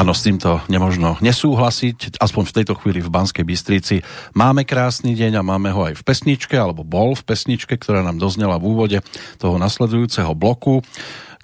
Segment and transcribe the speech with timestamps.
[0.00, 4.00] Áno, s týmto nemožno nesúhlasiť, aspoň v tejto chvíli v Banskej Bystrici.
[4.32, 8.16] Máme krásny deň a máme ho aj v pesničke, alebo bol v pesničke, ktorá nám
[8.16, 8.98] doznela v úvode
[9.36, 10.80] toho nasledujúceho bloku,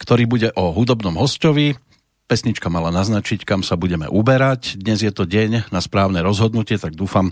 [0.00, 1.76] ktorý bude o hudobnom hostovi,
[2.26, 4.82] Pesnička mala naznačiť, kam sa budeme uberať.
[4.82, 7.30] Dnes je to deň na správne rozhodnutie, tak dúfam,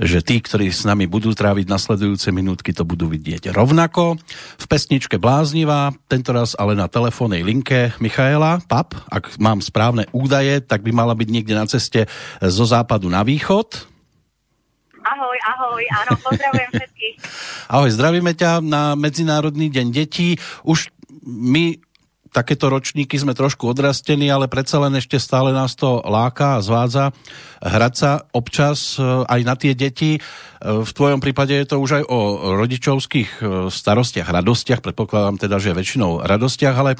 [0.00, 4.16] že tí, ktorí s nami budú tráviť nasledujúce minútky, to budú vidieť rovnako.
[4.56, 8.96] V pesničke Bláznivá, tentoraz ale na telefónnej linke Michaela Pap.
[9.12, 12.08] Ak mám správne údaje, tak by mala byť niekde na ceste
[12.40, 13.84] zo západu na východ.
[15.04, 17.14] Ahoj, ahoj, áno, pozdravujem všetkých.
[17.76, 20.40] Ahoj, zdravíme ťa na Medzinárodný deň detí.
[20.64, 20.88] Už
[21.20, 21.91] my
[22.32, 27.12] takéto ročníky sme trošku odrastení, ale predsa len ešte stále nás to láka a zvádza
[27.62, 30.16] hrať sa občas e, aj na tie deti.
[30.16, 30.20] E,
[30.64, 32.18] v tvojom prípade je to už aj o
[32.58, 36.98] rodičovských e, starostiach, radostiach, predpokladám teda, že väčšinou radostiach, ale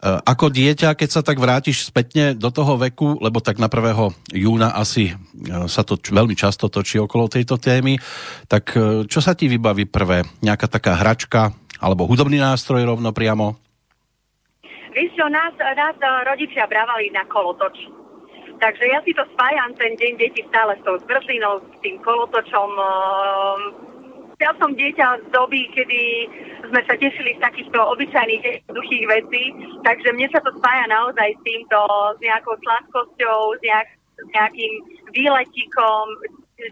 [0.00, 4.32] ako dieťa, keď sa tak vrátiš spätne do toho veku, lebo tak na 1.
[4.32, 5.12] júna asi
[5.68, 8.00] sa to veľmi často točí okolo tejto témy,
[8.48, 8.72] tak
[9.04, 10.24] čo sa ti vybaví prvé?
[10.40, 11.52] Nejaká taká hračka
[11.84, 13.69] alebo hudobný nástroj rovno priamo?
[14.90, 17.78] Víš čo, nás, nás eh, rodičia brávali na kolotoč.
[18.60, 22.70] Takže ja si to spájam ten deň deti stále s tou zmrzlinou, s tým kolotočom.
[22.76, 23.62] Ehm,
[24.36, 26.00] ja som dieťa z doby, kedy
[26.68, 29.44] sme sa tešili z takýchto obyčajných jednoduchých vecí,
[29.80, 31.80] takže mne sa to spája naozaj s týmto,
[32.16, 34.72] s nejakou sladkosťou, s, nejak, s nejakým
[35.12, 36.04] výletíkom,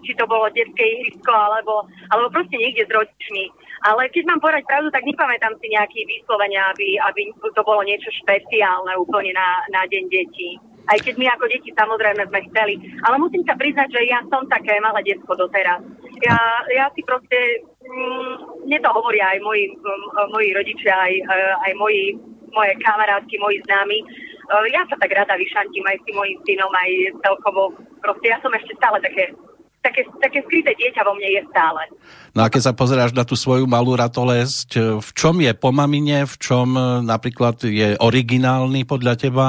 [0.05, 3.45] či to bolo detské ihrisko, alebo, alebo proste niekde s rodičmi.
[3.87, 8.11] Ale keď mám povedať pravdu, tak nepamätám si nejaký vyslovenia, aby, aby to bolo niečo
[8.25, 10.59] špeciálne úplne na, na deň detí.
[10.89, 12.75] Aj keď my ako deti samozrejme sme chceli.
[13.05, 15.85] Ale musím sa priznať, že ja som také malé detsko doteraz.
[16.25, 16.39] Ja,
[16.73, 21.73] ja si proste, mm, mne to hovoria aj moji, mm, moji rodičia, aj, eh, aj
[21.77, 22.17] moji,
[22.57, 23.99] moje kamarátky, moji známi.
[24.01, 26.91] Eh, ja sa tak rada vyšantím aj s tým mojim synom, aj
[27.21, 27.77] celkovo.
[28.01, 29.37] Proste ja som ešte stále také
[29.83, 31.83] také, také skryté dieťa vo mne je stále.
[32.35, 36.27] No a keď sa pozeráš na tú svoju malú ratolesť, v čom je po mamine,
[36.27, 39.47] v čom e, napríklad je originálny podľa teba?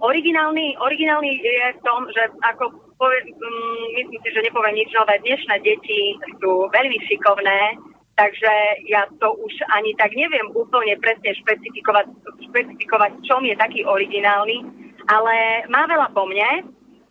[0.00, 5.16] Originálny, originálny je v tom, že ako povie, mm, myslím si, že nepoviem nič nové,
[5.24, 7.80] dnešné deti sú veľmi šikovné,
[8.16, 8.52] takže
[8.92, 12.12] ja to už ani tak neviem úplne presne špecifikovať,
[12.52, 14.60] špecifikovať čom je taký originálny,
[15.08, 16.68] ale má veľa po mne,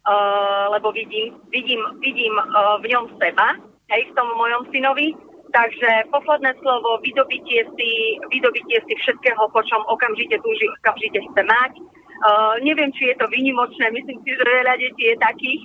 [0.09, 3.61] uh, lebo vidím, vidím, vidím uh, v ňom seba,
[3.93, 5.13] hej, v tom mojom synovi.
[5.49, 7.91] Takže posledné slovo, vydobitie si,
[8.29, 11.73] vydobitie si všetkého, po čom okamžite túži, okamžite chce mať.
[12.19, 15.61] Uh, neviem, či je to vynimočné, myslím si, že veľa detí je takých,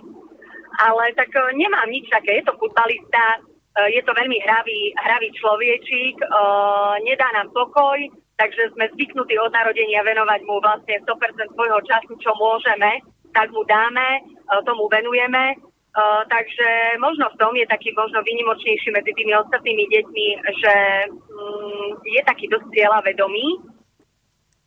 [0.80, 2.40] ale tak uh, nemám nič také.
[2.40, 7.98] Je to futbalista, uh, je to veľmi hravý, hravý človečík, uh, nedá nám pokoj,
[8.40, 13.66] takže sme zvyknutí od narodenia venovať mu vlastne 100% svojho času, čo môžeme tak mu
[13.66, 15.58] dáme, e, tomu venujeme.
[15.94, 20.26] Uh, takže možno v tom je taký možno vynimočnejší medzi tými ostatnými deťmi,
[20.58, 20.74] že
[21.06, 23.62] um, je taký dosť cieľa vedomý.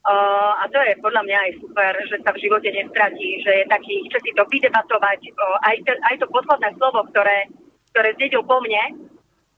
[0.08, 3.66] Uh, a to je podľa mňa aj super, že sa v živote nestratí, že je
[3.68, 5.20] taký, chce si to vydebatovať.
[5.68, 7.52] Aj, te, aj to posledné slovo, ktoré,
[7.92, 9.12] ktoré zdedil po mne,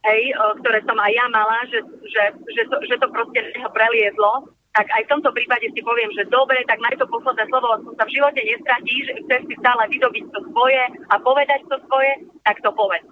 [0.10, 0.22] hej,
[0.66, 3.46] ktoré som aj ja mala, že, že, že, to, že to proste
[3.78, 7.82] preliezlo, tak aj v tomto prípade si poviem, že dobre, tak maj to posledné slovo,
[7.82, 12.12] som sa v živote nestratíš, chceš si stále vydobiť to svoje a povedať to svoje,
[12.46, 13.10] tak to povedz.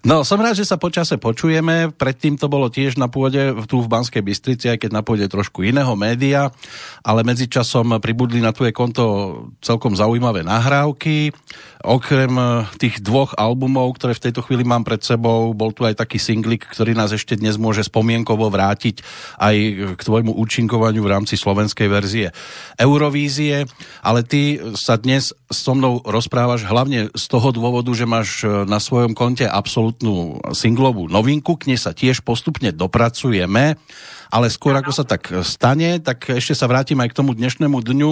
[0.00, 1.92] No, som rád, že sa počase počujeme.
[1.92, 5.60] Predtým to bolo tiež na pôde tu v Banskej Bystrici, aj keď na pôde trošku
[5.60, 6.48] iného média,
[7.04, 9.04] ale medzičasom pribudli na tvoje konto
[9.60, 11.36] celkom zaujímavé nahrávky.
[11.80, 12.44] Okrem e,
[12.76, 16.68] tých dvoch albumov, ktoré v tejto chvíli mám pred sebou, bol tu aj taký singlik,
[16.68, 19.00] ktorý nás ešte dnes môže spomienkovo vrátiť
[19.40, 19.56] aj
[19.96, 22.26] k tvojmu účinkovaniu v rámci slovenskej verzie
[22.76, 23.64] Eurovízie.
[24.04, 28.76] Ale ty sa dnes so mnou rozprávaš hlavne z toho dôvodu, že máš e, na
[28.76, 33.80] svojom konte absolútnu singlovú novinku, k nej sa tiež postupne dopracujeme
[34.30, 38.10] ale skôr ako sa tak stane, tak ešte sa vrátim aj k tomu dnešnému dňu,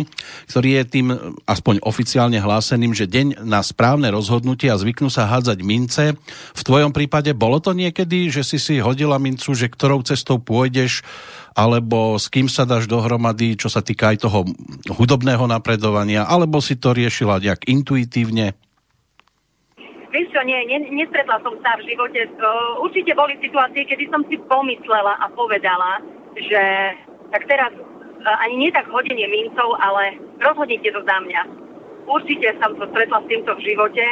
[0.51, 1.07] ktorý je tým
[1.47, 6.19] aspoň oficiálne hláseným, že deň na správne rozhodnutie a zvyknú sa hádzať mince.
[6.53, 11.07] V tvojom prípade bolo to niekedy, že si si hodila mincu, že ktorou cestou pôjdeš,
[11.55, 14.47] alebo s kým sa dáš dohromady, čo sa týka aj toho
[14.91, 18.55] hudobného napredovania, alebo si to riešila nejak intuitívne?
[20.09, 22.33] Vieš čo, nie, nie, nestretla som sa v živote.
[22.41, 26.01] Uh, určite boli situácie, kedy som si pomyslela a povedala,
[26.33, 26.63] že
[27.29, 31.43] tak teraz uh, ani nie tak hodenie mincov, ale rozhodnite to za mňa.
[32.09, 34.05] Určite som to stretla s týmto v živote,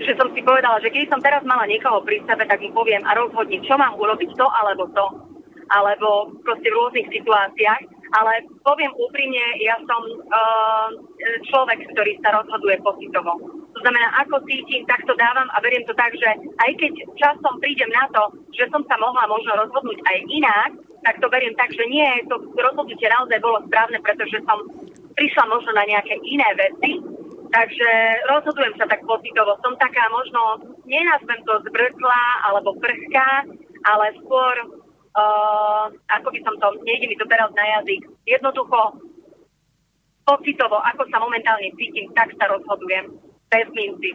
[0.00, 3.02] že som si povedala, že keď som teraz mala niekoho pri sebe, tak mu poviem
[3.04, 5.06] a rozhodni, čo mám urobiť to alebo to.
[5.70, 7.99] Alebo proste v rôznych situáciách.
[8.10, 8.32] Ale
[8.66, 10.88] poviem úprimne, ja som uh,
[11.46, 13.38] človek, ktorý sa rozhoduje pocitovo.
[13.70, 16.26] To znamená, ako cítim, tak to dávam a veriem to tak, že
[16.58, 20.70] aj keď časom prídem na to, že som sa mohla možno rozhodnúť aj inak,
[21.06, 24.58] tak to beriem tak, že nie, to rozhodnutie naozaj bolo správne, pretože som
[25.16, 27.00] prišla možno na nejaké iné veci,
[27.50, 27.88] takže
[28.30, 29.58] rozhodujem sa tak pocitovo.
[29.64, 33.48] Som taká možno, nenazvem to zbrkla alebo prchká,
[33.86, 34.54] ale skôr,
[35.14, 38.78] uh, ako by som to, nejde mi to teraz na jazyk, jednoducho
[40.26, 43.18] pocitovo, ako sa momentálne cítim, tak sa rozhodujem.
[43.50, 44.14] Bez minci.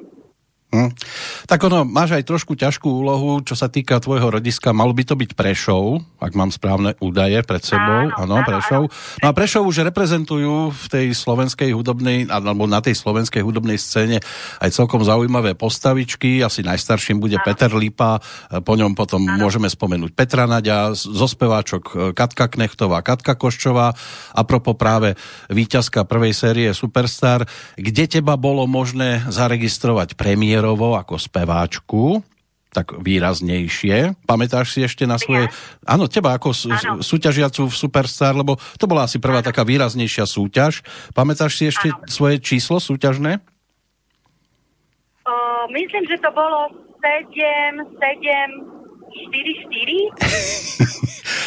[0.75, 0.91] Hm.
[1.47, 4.75] Tak ono, máš aj trošku ťažkú úlohu, čo sa týka tvojho rodiska.
[4.75, 8.11] Malo by to byť Prešov, ak mám správne údaje pred sebou.
[8.11, 8.91] Áno, áno Prešov.
[8.91, 9.23] Áno.
[9.23, 14.19] No a Prešov už reprezentujú v tej slovenskej hudobnej, alebo na tej slovenskej hudobnej scéne
[14.59, 16.43] aj celkom zaujímavé postavičky.
[16.43, 17.45] Asi najstarším bude áno.
[17.47, 18.19] Peter Lipa,
[18.67, 19.39] po ňom potom áno.
[19.39, 23.95] môžeme spomenúť Petra Naďa, zo speváčok e, Katka Knechtová, Katka Koščová,
[24.35, 25.15] apropo práve
[25.47, 27.47] víťazka prvej série Superstar.
[27.79, 30.17] Kde teba bolo možné zaregistrovať
[30.65, 32.25] premiérovo ako speváčku,
[32.73, 34.17] tak výraznejšie.
[34.25, 35.47] Pamätáš si ešte na svoje...
[35.47, 35.95] Ja?
[35.95, 37.05] Áno, teba ako Áno.
[37.05, 39.47] súťažiacu v Superstar, lebo to bola asi prvá Áno.
[39.47, 40.81] taká výraznejšia súťaž.
[41.13, 42.01] Pamätáš si ešte Áno.
[42.09, 43.37] svoje číslo súťažné?
[45.23, 45.33] O,
[45.69, 48.74] myslím, že to bolo 7, 7,
[49.15, 51.05] 4-4?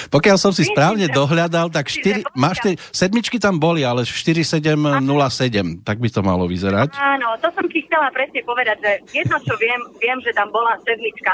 [0.14, 6.00] Pokiaľ som si správne dohľadal, tak 4, máš tie, sedmičky tam boli, ale 4707, tak
[6.00, 6.96] by to malo vyzerať.
[6.96, 10.80] Áno, to som ti chcela presne povedať, že jedno, čo viem, viem, že tam bola
[10.80, 11.32] sedmička.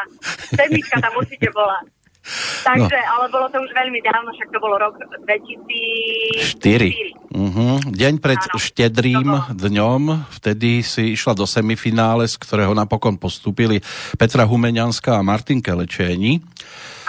[0.59, 1.79] Sedmička tam určite bola.
[2.69, 3.11] Takže, no.
[3.19, 4.97] ale bolo to už veľmi dávno, však to bolo rok
[5.29, 6.57] 2004.
[6.57, 7.35] 4.
[7.35, 7.77] Uh-huh.
[7.91, 8.57] Deň pred Áno.
[8.57, 10.03] štedrým dňom,
[10.41, 13.85] vtedy si išla do semifinále, z ktorého napokon postúpili
[14.17, 16.41] Petra Humeňanská a Martin Kelečéni.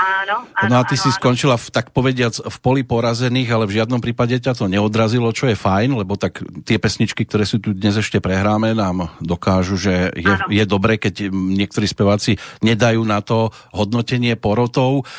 [0.06, 1.18] Áno, áno, No a ty áno, si áno.
[1.18, 5.50] skončila, v, tak povediac, v poli porazených, ale v žiadnom prípade ťa to neodrazilo, čo
[5.50, 10.14] je fajn, lebo tak tie pesničky, ktoré si tu dnes ešte prehráme, nám dokážu, že
[10.14, 15.10] je, je dobre, keď niektorí speváci nedajú na to hodnotenie porotov.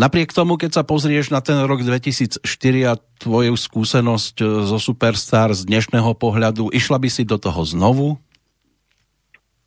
[0.00, 2.40] Napriek tomu, keď sa pozrieš na ten rok 2004
[2.88, 8.16] a tvoju skúsenosť e, zo Superstar z dnešného pohľadu, išla by si do toho znovu?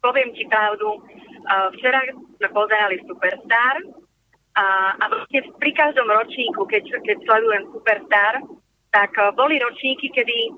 [0.01, 0.97] Poviem ti pravdu.
[1.77, 1.99] Včera
[2.39, 4.02] sme pozerali Superstar
[4.53, 8.33] a, a vlastne pri každom ročníku, keď, keď sledujem Superstar,
[8.93, 10.53] tak uh, boli ročníky, kedy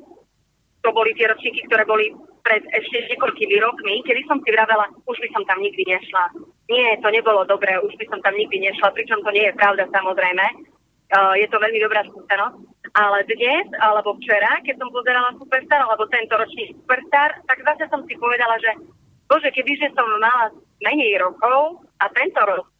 [0.83, 2.11] to boli tie ročníky, ktoré boli
[2.43, 6.29] pred ešte niekoľkými rokmi, kedy som si vravela, už by som tam nikdy nešla.
[6.69, 9.87] Nie, to nebolo dobré, už by som tam nikdy nešla, pričom to nie je pravda
[9.89, 10.45] samozrejme.
[11.15, 12.75] Uh, je to veľmi dobrá skúsenosť.
[12.95, 18.03] Ale dnes, alebo včera, keď som pozerala Superstar, alebo tento ročný Superstar, tak zase som
[18.03, 18.75] si povedala, že
[19.31, 20.51] bože, kebyže som mala
[20.83, 22.74] menej rokov a tento rok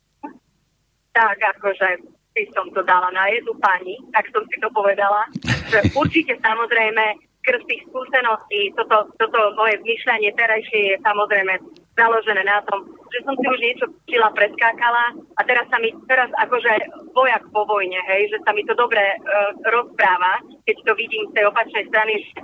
[1.16, 2.04] tak akože
[2.36, 5.24] by som to dala na jednu pani, tak som si to povedala,
[5.72, 11.54] že určite samozrejme krz tých skúseností, toto, toto moje zmyšľanie terajšie je samozrejme
[11.96, 16.28] založené na tom, že som si už niečo čila, preskákala a teraz sa mi, teraz
[16.36, 16.74] akože
[17.16, 21.40] vojak po vojne, hej, že sa mi to dobre uh, rozpráva, keď to vidím z
[21.40, 22.42] tej opačnej strany, že,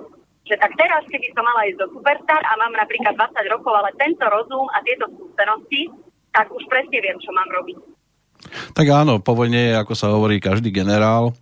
[0.54, 3.98] že tak teraz, keby som mala ísť do Superstar a mám napríklad 20 rokov, ale
[4.00, 5.92] tento rozum a tieto skúsenosti,
[6.32, 8.01] tak už presne viem, čo mám robiť.
[8.76, 11.34] Tak áno, po vojne je, ako sa hovorí, každý generál,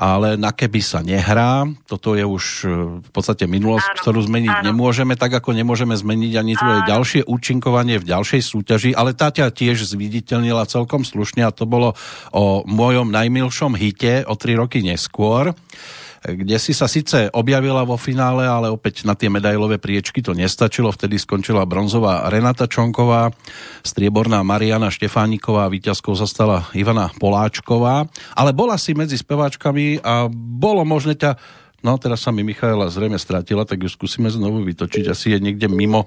[0.00, 2.68] ale na keby sa nehrá, toto je už e,
[3.04, 4.64] v podstate minulosť, áno, ktorú zmeniť áno.
[4.72, 6.88] nemôžeme, tak ako nemôžeme zmeniť ani tvoje áno.
[6.88, 11.92] ďalšie účinkovanie v ďalšej súťaži, ale tá ťa tiež zviditeľnila celkom slušne a to bolo
[12.32, 15.52] o mojom najmilšom hite o tri roky neskôr
[16.20, 20.92] kde si sa síce objavila vo finále, ale opäť na tie medailové priečky to nestačilo.
[20.92, 23.32] Vtedy skončila bronzová Renata Čonková,
[23.80, 28.04] strieborná Mariana Štefániková, víťazkou sa stala Ivana Poláčková.
[28.36, 31.40] Ale bola si medzi speváčkami a bolo možné ťa
[31.80, 35.04] No teraz sa mi Michaela zrejme stratila, tak ju skúsime znovu vytočiť.
[35.08, 36.04] Asi je niekde mimo,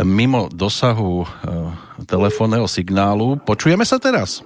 [0.00, 1.26] mimo dosahu e,
[2.08, 3.36] telefónneho signálu.
[3.44, 4.40] Počujeme sa teraz?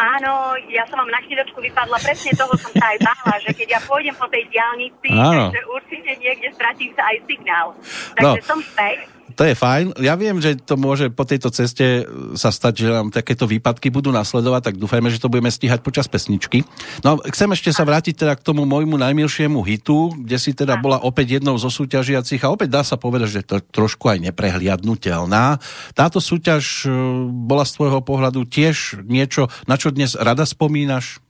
[0.00, 3.68] Áno, ja som vám na chvíľočku vypadla, presne toho som sa aj bála, že keď
[3.76, 5.52] ja pôjdem po tej diálnici, Áno.
[5.52, 7.76] takže určite niekde stratím sa aj signál.
[8.16, 8.48] Takže no.
[8.48, 9.98] som späť to je fajn.
[10.02, 14.10] Ja viem, že to môže po tejto ceste sa stať, že nám takéto výpadky budú
[14.10, 16.66] nasledovať, tak dúfajme, že to budeme stíhať počas pesničky.
[17.06, 21.00] No chcem ešte sa vrátiť teda k tomu môjmu najmilšiemu hitu, kde si teda bola
[21.00, 25.62] opäť jednou zo súťažiacich a opäť dá sa povedať, že to trošku aj neprehliadnutelná.
[25.94, 26.90] Táto súťaž e,
[27.30, 31.22] bola z tvojho pohľadu tiež niečo, na čo dnes rada spomínaš?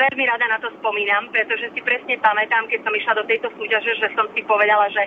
[0.00, 3.92] Veľmi rada na to spomínam, pretože si presne pamätám, keď som išla do tejto súťaže,
[4.00, 5.04] že som si povedala, že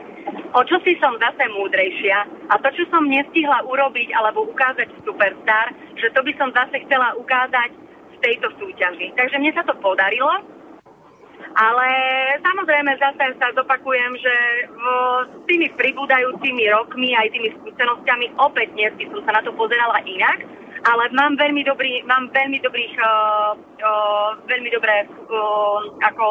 [0.54, 2.18] o čo si som zase múdrejšia
[2.50, 7.18] a to, čo som nestihla urobiť alebo ukázať Superstar, že to by som zase chcela
[7.18, 7.74] ukázať
[8.14, 9.18] v tejto súťaži.
[9.18, 10.32] Takže mne sa to podarilo
[11.54, 11.88] Ale
[12.42, 14.36] samozrejme zase sa zopakujem, že
[15.30, 20.02] s tými pribúdajúcimi rokmi aj tými skúsenosťami opäť dnes by som sa na to pozerala
[20.02, 20.42] inak,
[20.84, 26.26] ale mám veľmi dobrý, mám veľmi dobrých, uh, uh, veľmi dobré uh, ako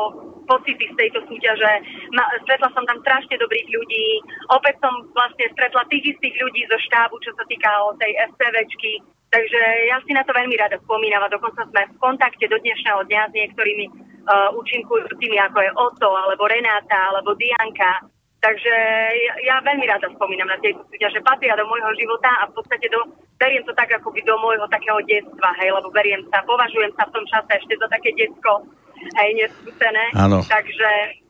[0.45, 1.73] pocity z tejto súťaže.
[2.13, 4.07] Ma, stretla som tam strašne dobrých ľudí.
[4.53, 8.93] Opäť som vlastne stretla tých istých ľudí zo štábu, čo sa týka tej SCVčky.
[9.33, 13.01] Takže ja si na to veľmi rada spomínam a dokonca sme v kontakte do dnešného
[13.09, 18.12] dňa s niektorými uh, účinkujúcimi, ako je Oto, alebo Renáta, alebo Dianka.
[18.43, 18.75] Takže
[19.15, 22.91] ja, ja veľmi rada spomínam na tieto súťaže, patria do môjho života a v podstate
[22.91, 23.07] do,
[23.39, 27.15] beriem to tak akoby do môjho takého detstva, hej, lebo beriem sa, považujem sa v
[27.15, 28.67] tom čase ešte za také detsko,
[28.99, 30.11] hej, neskúsené.
[30.19, 30.43] Áno.
[30.43, 31.23] Takže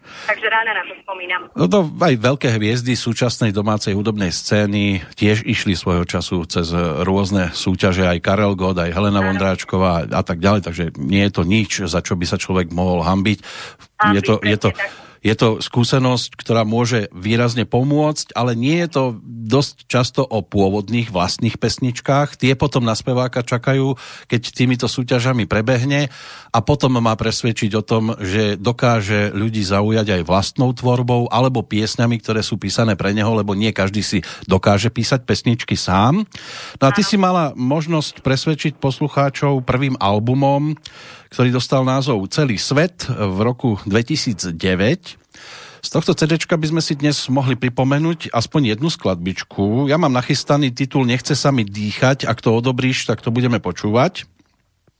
[0.00, 1.52] Takže ráno na to spomínam.
[1.52, 6.72] No to aj veľké hviezdy súčasnej domácej hudobnej scény tiež išli svojho času cez
[7.04, 11.42] rôzne súťaže, aj Karel God, aj Helena Vondráčková a tak ďalej, takže nie je to
[11.44, 13.38] nič, za čo by sa človek mohol hambiť.
[14.00, 18.80] hambiť je to, je to, tak je to skúsenosť, ktorá môže výrazne pomôcť, ale nie
[18.84, 22.40] je to dosť často o pôvodných vlastných pesničkách.
[22.40, 23.98] Tie potom na speváka čakajú,
[24.30, 26.08] keď týmito súťažami prebehne
[26.50, 32.16] a potom má presvedčiť o tom, že dokáže ľudí zaujať aj vlastnou tvorbou alebo piesňami,
[32.22, 36.24] ktoré sú písané pre neho, lebo nie každý si dokáže písať pesničky sám.
[36.80, 40.74] No a ty si mala možnosť presvedčiť poslucháčov prvým albumom,
[41.30, 44.50] ktorý dostal názov Celý svet v roku 2009.
[45.80, 49.88] Z tohto CD by sme si dnes mohli pripomenúť aspoň jednu skladbičku.
[49.88, 52.28] Ja mám nachystaný titul Nechce sa mi dýchať.
[52.28, 54.28] Ak to odobríš, tak to budeme počúvať.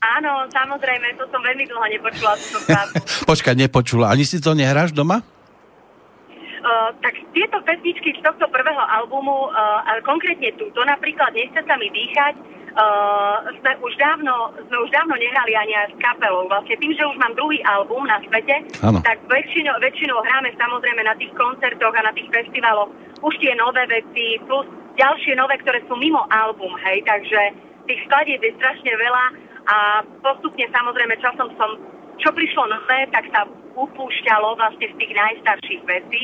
[0.00, 2.32] Áno, samozrejme, to som veľmi dlho nepočula.
[3.30, 4.08] Počkaj, nepočula.
[4.08, 5.20] Ani si to nehráš doma?
[5.20, 11.76] Uh, tak tieto pesničky z tohto prvého albumu, uh, ale konkrétne túto napríklad Nechce sa
[11.76, 16.46] mi dýchať, uh, sme, už dávno, sme už dávno nehrali ani s kapelou.
[16.46, 18.98] Vlastne tým, že už mám druhý album na svete, ano.
[19.02, 23.84] tak väčšinou, väčšinou hráme samozrejme na tých koncertoch a na tých festivaloch už tie nové
[23.88, 24.64] veci, plus
[24.96, 27.40] ďalšie nové, ktoré sú mimo album, hej, takže
[27.84, 29.24] tých skladieb je strašne veľa
[29.70, 29.76] a
[30.24, 31.70] postupne samozrejme časom som,
[32.16, 33.44] čo prišlo nové, tak sa
[33.76, 36.22] upúšťalo vlastne z tých najstarších vecí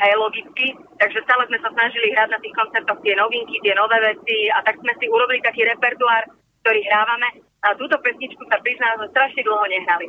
[0.00, 0.76] hej, logicky.
[0.96, 4.60] Takže stále sme sa snažili hrať na tých koncertoch tie novinky, tie nové veci a
[4.64, 6.28] tak sme si urobili taký repertoár,
[6.64, 7.28] ktorý hrávame.
[7.66, 10.06] A túto pesničku sa priznám, že strašne dlho nehrali.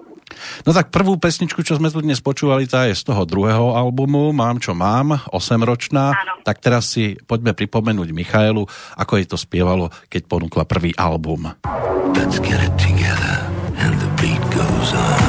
[0.62, 4.30] No tak prvú pesničku, čo sme tu dnes počúvali, tá je z toho druhého albumu,
[4.30, 6.14] Mám čo mám, 8-ročná.
[6.14, 6.34] Áno.
[6.46, 11.50] Tak teraz si poďme pripomenúť Michailu, ako jej to spievalo, keď ponúkla prvý album.
[12.14, 13.42] Let's get it together
[13.82, 15.27] and the beat goes on.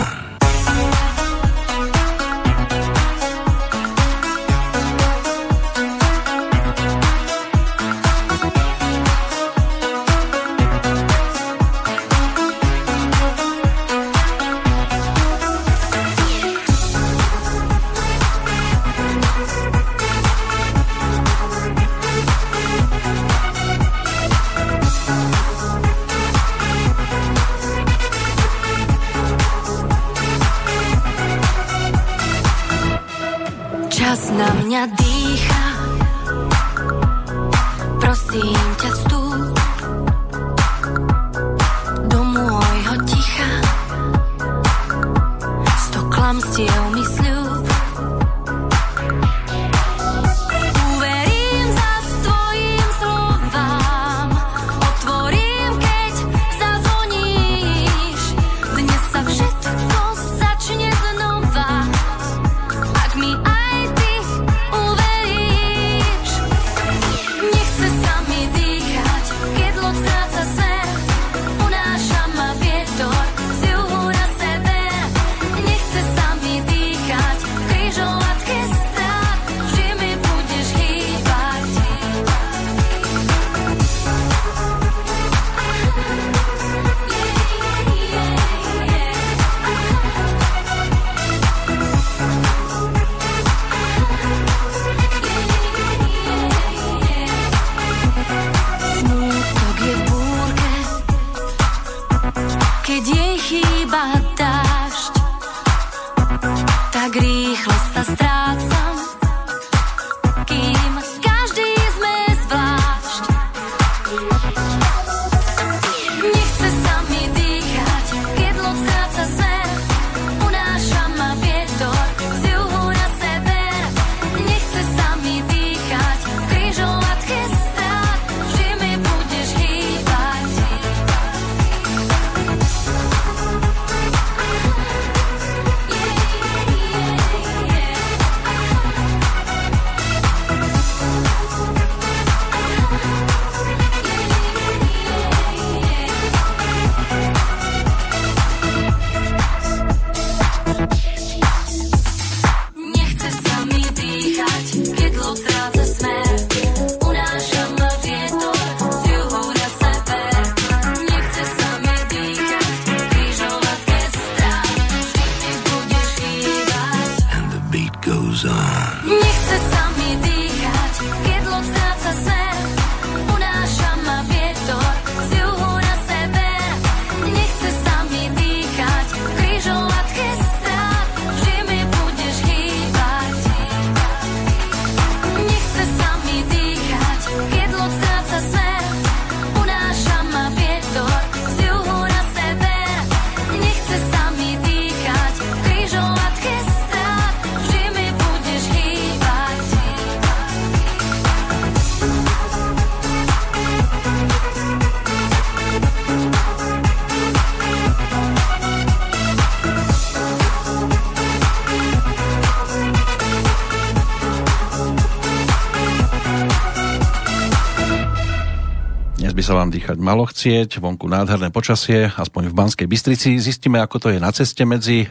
[220.09, 223.37] Malo chcieť, vonku nádherné počasie, aspoň v Banskej Bystrici.
[223.37, 225.09] Zistíme, ako to je na ceste medzi e,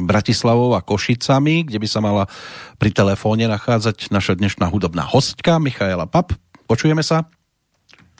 [0.00, 2.24] Bratislavou a Košicami, kde by sa mala
[2.80, 6.32] pri telefóne nachádzať naša dnešná hudobná hostka Michaela Pap.
[6.64, 7.28] Počujeme sa?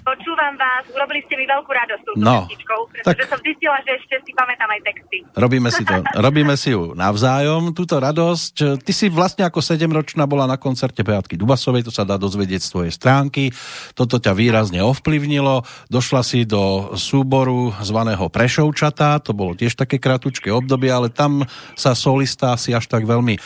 [0.05, 3.97] Počúvam vás, urobili ste mi veľkú radosť túto No, pesničkou, pretože tak- som zistila, že
[3.97, 5.17] ešte si pamätám aj texty.
[5.33, 5.97] Robíme si to.
[6.29, 8.85] Robíme si ju navzájom, túto radosť.
[8.85, 12.73] Ty si vlastne ako sedemročná bola na koncerte Beatky Dubasovej, to sa dá dozvedieť z
[12.77, 13.49] tvojej stránky.
[13.97, 15.65] Toto ťa výrazne ovplyvnilo.
[15.89, 21.97] Došla si do súboru zvaného Prešovčata, to bolo tiež také kratučké obdobie, ale tam sa
[21.97, 23.41] solista si až tak veľmi e,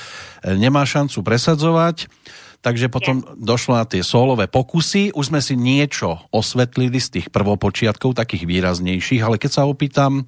[0.58, 2.10] nemá šancu presadzovať.
[2.58, 5.14] Takže potom došlo na tie solové pokusy.
[5.14, 10.26] Už sme si niečo osvetlili z tých prvopočiatkov, takých výraznejších, ale keď sa opýtam,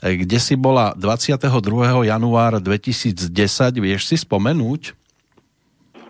[0.00, 2.08] e, kde si bola 22.
[2.08, 3.28] januára 2010,
[3.76, 4.96] vieš si spomenúť?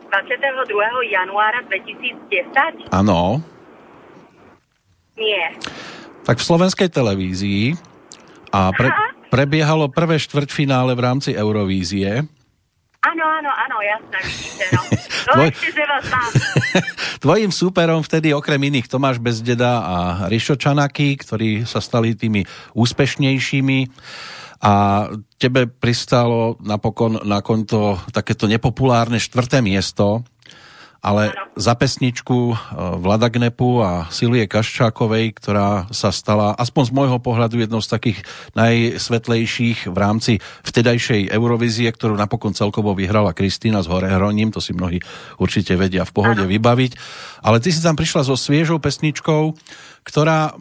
[0.06, 1.10] 22.
[1.10, 2.94] januára 2010?
[2.94, 3.42] Áno.
[5.18, 5.50] Nie.
[6.22, 7.74] Tak v slovenskej televízii
[8.54, 8.88] a pre,
[9.34, 12.22] prebiehalo prvé štvrťfinále v rámci Eurovízie.
[13.06, 14.82] Áno, áno, áno, jasné, vidíte, no.
[15.26, 16.30] No Tvoj- ešte, že vás mám.
[17.26, 19.96] Tvojim súperom vtedy okrem iných Tomáš Bezdeda a
[20.30, 22.46] Rišo Čanaky, ktorí sa stali tými
[22.78, 23.78] úspešnejšími
[24.62, 24.72] a
[25.34, 30.22] tebe pristalo napokon na konto takéto nepopulárne štvrté miesto,
[31.06, 32.56] ale za pesničku eh,
[32.98, 38.18] Vlada Gnepu a Silie Kaščákovej, ktorá sa stala aspoň z môjho pohľadu jednou z takých
[38.58, 40.32] najsvetlejších v rámci
[40.66, 44.98] vtedajšej Eurovízie, ktorú napokon celkovo vyhrala Kristýna s Horehroním, to si mnohí
[45.38, 46.92] určite vedia v pohode vybaviť.
[47.46, 49.54] Ale ty si tam prišla so sviežou pesničkou,
[50.02, 50.58] ktorá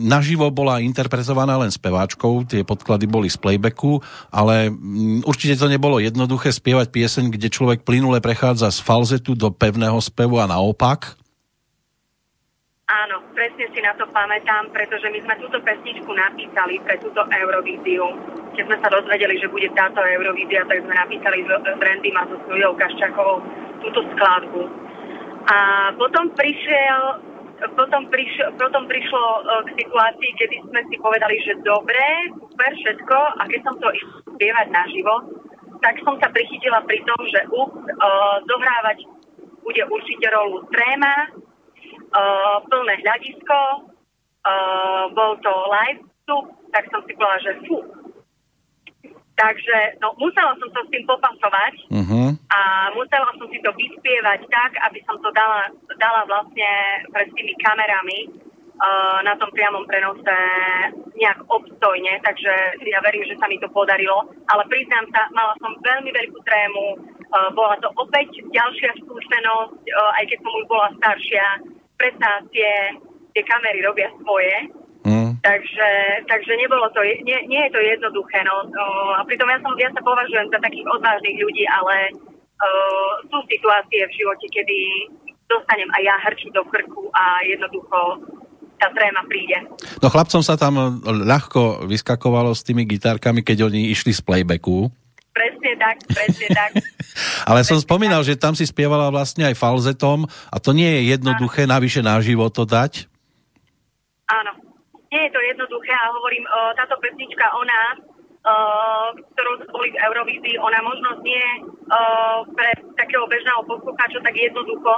[0.00, 4.00] naživo bola interpretovaná len speváčkou, tie podklady boli z playbacku,
[4.32, 9.52] ale mm, určite to nebolo jednoduché spievať pieseň, kde človek plynule prechádza z falzetu do
[9.52, 11.20] pevného spevu a naopak.
[12.92, 18.04] Áno, presne si na to pamätám, pretože my sme túto pesničku napísali pre túto Eurovíziu.
[18.52, 22.28] Keď sme sa dozvedeli, že bude táto Eurovízia, tak sme napísali s, s Randym a
[22.28, 23.36] so Sujou Kaščákovou
[23.80, 24.62] túto skladbu.
[25.48, 27.31] A potom prišiel
[27.78, 32.02] potom, priš, potom prišlo e, k situácii, kedy sme si povedali, že dobre,
[32.34, 35.14] super, všetko, a keď som to išla spievať naživo,
[35.82, 39.02] tak som sa prichytila pri tom, že ups, uh, zohrávať
[39.66, 47.18] bude určite rolu tréma, uh, plné hľadisko, uh, bol to live vstup, tak som si
[47.18, 47.82] povedala, že fú.
[49.32, 52.32] Takže no, musela som sa s tým popasovať Uh-huh.
[52.52, 55.68] a musela som si to vyspievať tak, aby som to dala,
[56.00, 56.72] dala vlastne
[57.12, 58.32] pred tými kamerami
[58.80, 60.36] uh, na tom priamom prenose
[61.16, 64.24] nejak obstojne, takže ja verím, že sa mi to podarilo.
[64.48, 70.12] Ale priznám sa, mala som veľmi veľkú trému, uh, bola to opäť ďalšia skúsenosť, uh,
[70.16, 71.44] aj keď som už bola staršia,
[72.00, 72.72] predsa tie,
[73.36, 74.81] tie kamery robia svoje.
[75.42, 75.90] Takže,
[76.30, 78.62] takže nebolo to, nie, nie je to jednoduché, no.
[78.62, 78.84] O,
[79.18, 82.68] a pritom ja, som, ja sa považujem za takých odvážnych ľudí, ale o,
[83.26, 84.78] sú situácie v živote, kedy
[85.50, 88.22] dostanem aj ja hrčí do krku a jednoducho
[88.78, 89.58] tá tréma príde.
[89.98, 94.90] No chlapcom sa tam ľahko vyskakovalo s tými gitárkami, keď oni išli z playbacku.
[95.32, 96.70] Presne tak, presne tak.
[97.50, 101.66] Ale som spomínal, že tam si spievala vlastne aj falzetom a to nie je jednoduché
[101.66, 103.10] navyše naživo to dať.
[104.30, 104.61] Áno.
[105.12, 108.54] Nie je to jednoduché a hovorím, o, táto pesnička o nás, o,
[109.36, 111.68] ktorú sme boli v Eurovízii, ona možno nie o,
[112.56, 114.92] pre takého bežného poslucháča tak jednoducho,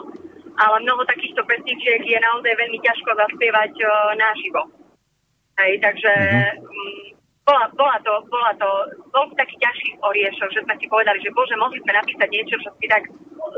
[0.55, 4.62] ale mnoho takýchto pesničiek je naozaj veľmi ťažko zaspievať o, naživo.
[5.59, 6.12] Hej, takže
[6.62, 7.03] mm,
[7.42, 8.70] bola, bola, to, bola to,
[9.11, 12.70] bol taký ťažší oriešok, že sme si povedali, že bože, mohli sme napísať niečo, čo
[12.79, 13.03] si tak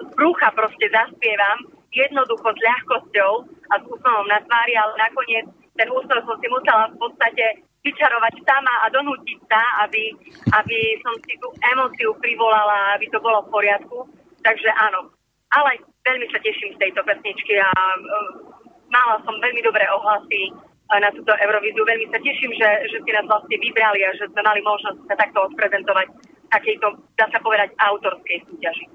[0.09, 5.89] z brucha proste zaspievam, jednoducho s ľahkosťou a s úsmevom na tvári, ale nakoniec ten
[5.93, 7.45] úsmev som si musela v podstate
[7.87, 10.11] vyčarovať sama a donútiť sa, aby,
[10.51, 13.99] aby som si tú emóciu privolala, aby to bolo v poriadku.
[14.43, 15.15] Takže áno.
[15.55, 18.31] Ale veľmi sa teším z tejto pesničky a uh,
[18.91, 21.87] mala som veľmi dobré ohlasy uh, na túto Eurovíziu.
[21.87, 25.15] Veľmi sa teším, že, že si nás vlastne vybrali a že sme mali možnosť sa
[25.15, 26.11] takto odprezentovať
[26.51, 28.87] takejto, dá sa povedať, autorskej súťaži.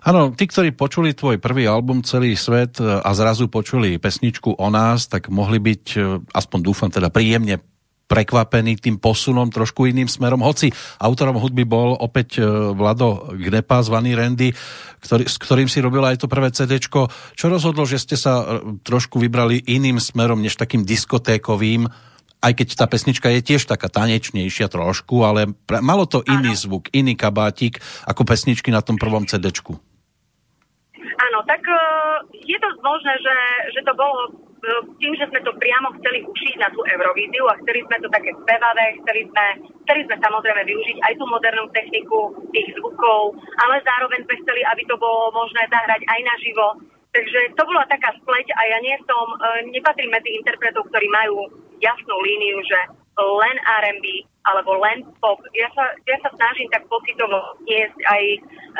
[0.00, 4.68] Áno, tí, ktorí počuli tvoj prvý album Celý svet e, a zrazu počuli pesničku o
[4.72, 7.60] nás, tak mohli byť, e, aspoň dúfam, teda príjemne
[8.08, 10.40] prekvapení tým posunom trošku iným smerom.
[10.40, 14.56] Hoci autorom hudby bol opäť e, Vlado Gnepa, zvaný Randy,
[15.04, 16.80] ktorý, s ktorým si robila aj to prvé CD.
[16.80, 21.92] Čo rozhodlo, že ste sa trošku vybrali iným smerom, než takým diskotékovým,
[22.40, 25.52] aj keď tá pesnička je tiež taká tanečnejšia trošku, ale
[25.84, 29.52] malo to iný zvuk, iný kabátik ako pesničky na tom prvom CD.
[31.40, 33.36] Áno, tak uh, je to možné, že,
[33.72, 34.28] že to bolo
[35.00, 38.28] tým, že sme to priamo chceli ušiť na tú Eurovíziu a chceli sme to také
[38.44, 39.46] spevavé, chceli sme,
[39.88, 44.84] chceli sme samozrejme využiť aj tú modernú techniku tých zvukov, ale zároveň sme chceli, aby
[44.84, 46.66] to bolo možné zahrať aj naživo.
[47.08, 51.48] Takže to bola taká spleť a ja nie som, e, nepatrím medzi interpretov, ktorí majú
[51.80, 52.80] jasnú líniu, že
[53.16, 55.36] len R&B alebo len pop.
[55.52, 58.22] Ja sa, ja sa snažím tak pocitovo niesť aj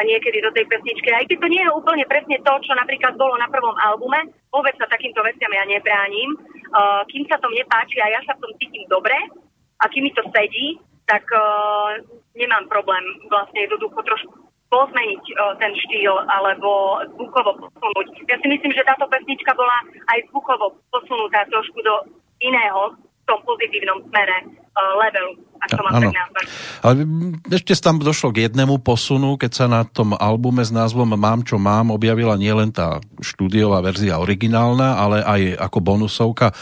[0.08, 3.36] niekedy do tej pesničky, aj keď to nie je úplne presne to, čo napríklad bolo
[3.36, 6.32] na prvom albume, vôbec sa takýmto veciam ja nebránim.
[6.70, 9.16] Uh, kým sa to mne páči a ja sa v tom cítim dobre
[9.82, 11.98] a kým mi to sedí, tak uh,
[12.38, 14.32] nemám problém vlastne jednoducho trošku
[14.70, 18.06] pozmeniť uh, ten štýl alebo zvukovo posunúť.
[18.30, 19.82] Ja si myslím, že táto pesnička bola
[20.14, 22.06] aj zvukovo posunutá trošku do
[22.38, 22.94] iného
[23.30, 25.38] tom pozitívnom smere uh, levelu
[25.68, 26.44] nazvať.
[26.80, 27.04] Ale
[27.52, 31.60] ešte tam došlo k jednému posunu, keď sa na tom albume s názvom Mám, čo
[31.60, 36.54] mám objavila nielen tá štúdiová verzia originálna, ale aj ako bonusovka e,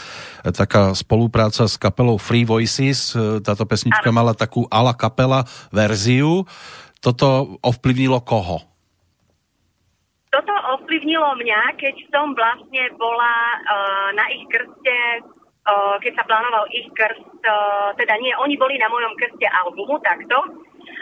[0.51, 3.15] taká spolupráca s kapelou Free Voices.
[3.15, 4.17] E, táto pesnička ano.
[4.19, 6.43] mala takú ala kapela verziu.
[6.99, 8.59] Toto ovplyvnilo koho?
[10.29, 13.33] Toto ovplyvnilo mňa, keď som vlastne bola
[13.65, 15.25] uh, na ich krste
[16.01, 17.23] keď sa plánoval ich krst,
[17.95, 20.37] teda nie, oni boli na mojom krste albumu takto.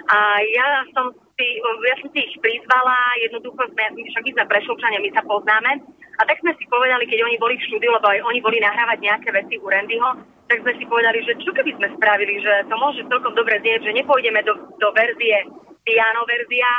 [0.08, 5.12] A ja som si, ja som si ich prizvala, jednoducho sme, však sme prešovčania, my
[5.12, 5.72] sa poznáme.
[6.18, 8.98] A tak sme si povedali, keď oni boli v štúdiu, lebo aj oni boli nahrávať
[9.04, 12.76] nejaké veci u Randyho, tak sme si povedali, že čo keby sme spravili, že to
[12.80, 15.46] môže celkom dobre znieť, že nepôjdeme do, do verzie
[15.88, 16.72] piano verzia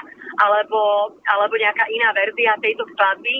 [0.44, 3.36] alebo, alebo nejaká iná verzia tejto skladby,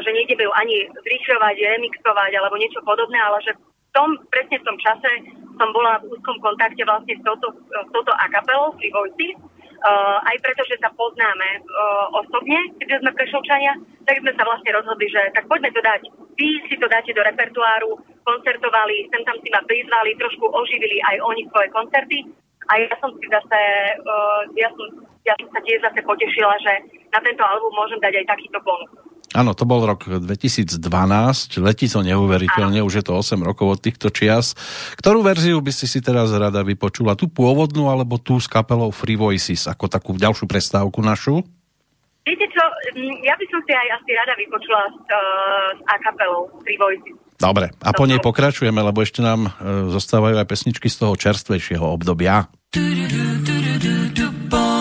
[0.00, 3.52] že nejdeme ju ani zrýchľovať, remixovať alebo niečo podobné, ale že
[3.94, 5.10] tom, presne v tom čase
[5.54, 10.36] som bola v úzkom kontakte vlastne s touto, s touto akapelou Free Voices, uh, aj
[10.42, 15.22] preto, že sa poznáme uh, osobne, keďže sme prešovčania, tak sme sa vlastne rozhodli, že
[15.30, 16.02] tak poďme to dať.
[16.34, 17.94] Vy si to dáte do repertoáru,
[18.26, 22.18] koncertovali, sem tam si ma prizvali, trošku oživili aj oni svoje koncerty
[22.66, 23.60] a ja som si zase,
[24.02, 24.86] uh, ja som,
[25.22, 26.72] ja som sa tiež zase potešila, že
[27.14, 29.13] na tento album môžem dať aj takýto bonus.
[29.34, 30.78] Áno, to bol rok 2012,
[31.58, 34.54] letí to neuveriteľne, už je to 8 rokov od týchto čias.
[34.94, 37.18] Ktorú verziu by si si teraz rada vypočula?
[37.18, 41.42] Tú pôvodnú alebo tú s kapelou Free Voices, ako takú ďalšiu prestávku našu?
[42.22, 42.62] Viete čo,
[43.26, 45.18] ja by som si aj asi rada vypočula s, uh,
[45.76, 47.18] s a kapelou Free Voices.
[47.34, 51.82] Dobre, a po nej pokračujeme, lebo ešte nám uh, zostávajú aj pesničky z toho čerstvejšieho
[51.82, 52.46] obdobia.
[52.70, 54.73] Du, du, du, du, du, du, du,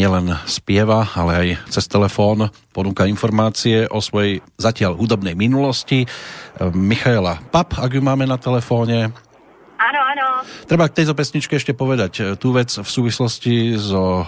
[0.00, 6.08] nielen spieva, ale aj cez telefón ponúka informácie o svojej zatiaľ hudobnej minulosti.
[6.72, 9.12] Michaela Pap, ak ju máme na telefóne.
[9.76, 10.42] Áno, áno.
[10.66, 14.26] Treba k tejto pesničke ešte povedať e, tú vec v súvislosti so, e,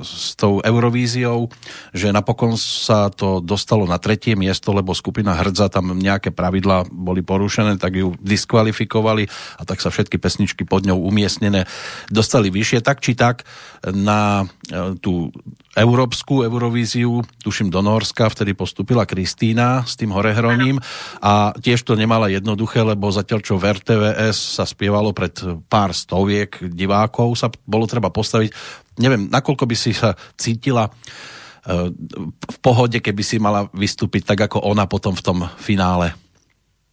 [0.00, 1.52] s tou Eurovíziou,
[1.92, 7.20] že napokon sa to dostalo na tretie miesto, lebo skupina Hrdza tam nejaké pravidlá boli
[7.20, 9.28] porušené, tak ju diskvalifikovali
[9.60, 11.68] a tak sa všetky pesničky pod ňou umiestnené
[12.08, 12.80] dostali vyššie.
[12.80, 13.44] Tak či tak
[13.84, 15.28] na e, tú
[15.74, 20.78] európsku Eurovíziu, tuším do Norska, vtedy postupila Kristína s tým horehroním
[21.18, 24.64] a tiež to nemala jednoduché, lebo zatiaľ čo v RTVS sa
[24.94, 25.34] spievalo pred
[25.66, 28.54] pár stoviek divákov, sa bolo treba postaviť.
[29.02, 31.90] Neviem, nakoľko by si sa cítila eh,
[32.30, 36.14] v pohode, keby si mala vystúpiť tak ako ona potom v tom finále?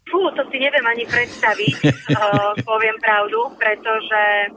[0.10, 1.78] Fú, to si neviem ani predstaviť,
[2.18, 4.50] uh, poviem pravdu, pretože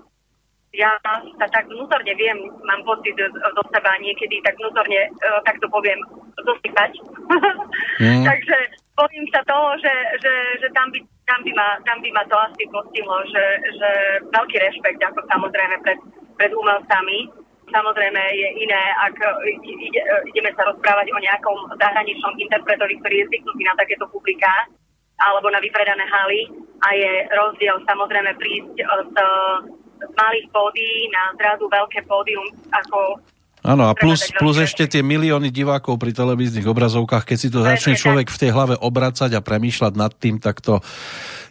[0.72, 0.90] ja
[1.38, 6.00] sa tak vnútorne viem, mám pocit do seba niekedy tak vnútorne, uh, tak to poviem,
[6.40, 6.92] zosypať.
[7.94, 8.26] Mm.
[8.26, 8.59] Takže
[8.98, 12.37] poviem sa toho, že, že, že tam, by, tam, by ma, tam by ma to
[12.37, 13.44] asi postihlo, že,
[13.80, 13.90] že
[14.28, 15.98] veľký rešpekt, ako samozrejme pred,
[16.37, 17.30] pred umelcami.
[17.64, 19.16] Samozrejme je iné, ak
[19.64, 24.68] ide, ideme sa rozprávať o nejakom zahraničnom interpretovi, ktorý je zvyknutý na takéto publiká
[25.24, 26.50] alebo na vypredané haly
[26.84, 29.16] a je rozdiel samozrejme prísť z
[29.94, 33.20] z malých pódií na zrazu veľké pódium ako
[33.64, 37.96] Áno, a plus, plus ešte tie milióny divákov pri televíznych obrazovkách, keď si to začne
[37.96, 40.85] človek v tej hlave obracať a premýšľať nad tým, tak to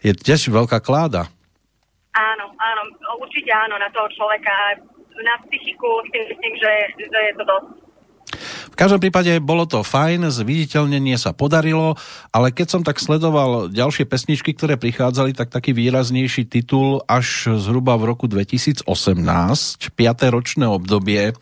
[0.06, 1.26] je tiež veľká kláda.
[2.13, 2.82] Áno, áno,
[3.17, 4.78] určite áno, na toho človeka,
[5.26, 6.71] na psychiku si myslím, že,
[7.02, 7.84] že je to dosť
[8.73, 11.93] v každom prípade bolo to fajn, zviditeľnenie sa podarilo,
[12.34, 17.93] ale keď som tak sledoval ďalšie pesničky, ktoré prichádzali, tak taký výraznejší titul až zhruba
[18.02, 19.93] v roku 2018, 5.
[20.34, 21.38] ročné obdobie,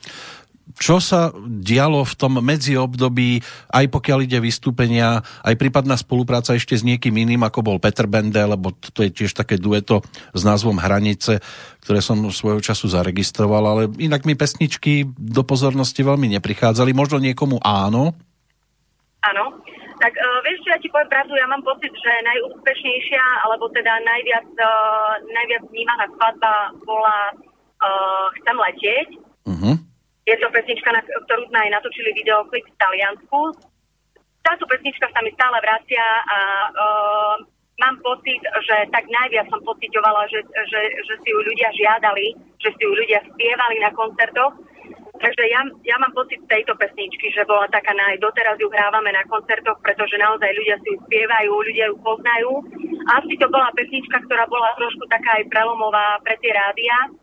[0.77, 6.85] čo sa dialo v tom medziobdobí, aj pokiaľ ide vystúpenia, aj prípadná spolupráca ešte s
[6.85, 11.41] niekým iným, ako bol Peter Bende, lebo to je tiež také dueto s názvom Hranice,
[11.81, 16.93] ktoré som svojho času zaregistroval, ale inak mi pesničky do pozornosti veľmi neprichádzali.
[16.93, 18.13] Možno niekomu áno?
[19.25, 19.45] Áno.
[20.01, 24.01] Tak uh, vieš, čo ja ti poviem pravdu, ja mám pocit, že najúspešnejšia, alebo teda
[24.01, 29.07] najviac, uh, najviac vnímaná skladba bola uh, Chcem letieť.
[29.45, 29.77] Uh-huh
[30.31, 33.39] je to pesnička, na ktorú sme aj natočili videoklip v Taliansku.
[34.41, 36.39] Táto pesnička sa mi stále vracia a
[36.71, 37.35] uh,
[37.77, 42.69] mám pocit, že tak najviac som pocitovala, že, že, že si ju ľudia žiadali, že
[42.73, 44.55] si ju ľudia spievali na koncertoch.
[45.21, 48.17] Takže ja, ja mám pocit tejto pesničky, že bola taká naj...
[48.17, 52.51] Doteraz ju hrávame na koncertoch, pretože naozaj ľudia si ju spievajú, ľudia ju poznajú.
[53.21, 57.20] Asi to bola pesnička, ktorá bola trošku taká aj prelomová pre tie rádia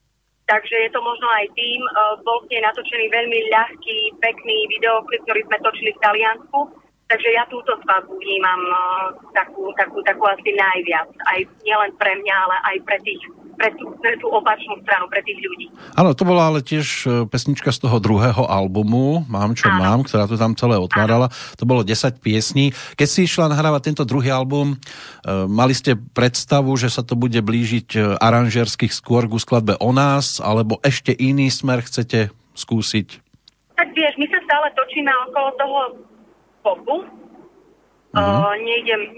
[0.48, 1.80] Takže je to možno aj tým.
[1.84, 1.90] E,
[2.24, 6.60] bol s nej natočený veľmi ľahký, pekný videoklip, ktorý sme točili v Taliansku.
[7.08, 11.08] Takže ja túto svadbu vnímam uh, takú, takú, takú asi najviac.
[11.32, 13.24] Aj nielen pre mňa, ale aj pre tých
[13.58, 15.66] pre tú, pre tú opačnú stranu, pre tých ľudí.
[15.98, 19.82] Áno, to bola ale tiež e, pesnička z toho druhého albumu, Mám čo Áno.
[19.82, 21.26] mám, ktorá to tam celé otvárala.
[21.28, 21.56] Áno.
[21.58, 22.70] To bolo 10 piesní.
[22.94, 27.42] Keď si išla nahrávať tento druhý album, e, mali ste predstavu, že sa to bude
[27.42, 33.08] blížiť e, aranžerských skôr ku skladbe o nás, alebo ešte iný smer chcete skúsiť?
[33.74, 35.78] Tak vieš, my sa stále točíme okolo toho
[36.62, 36.96] popu,
[38.16, 38.24] Uh-huh.
[38.24, 38.56] Uh,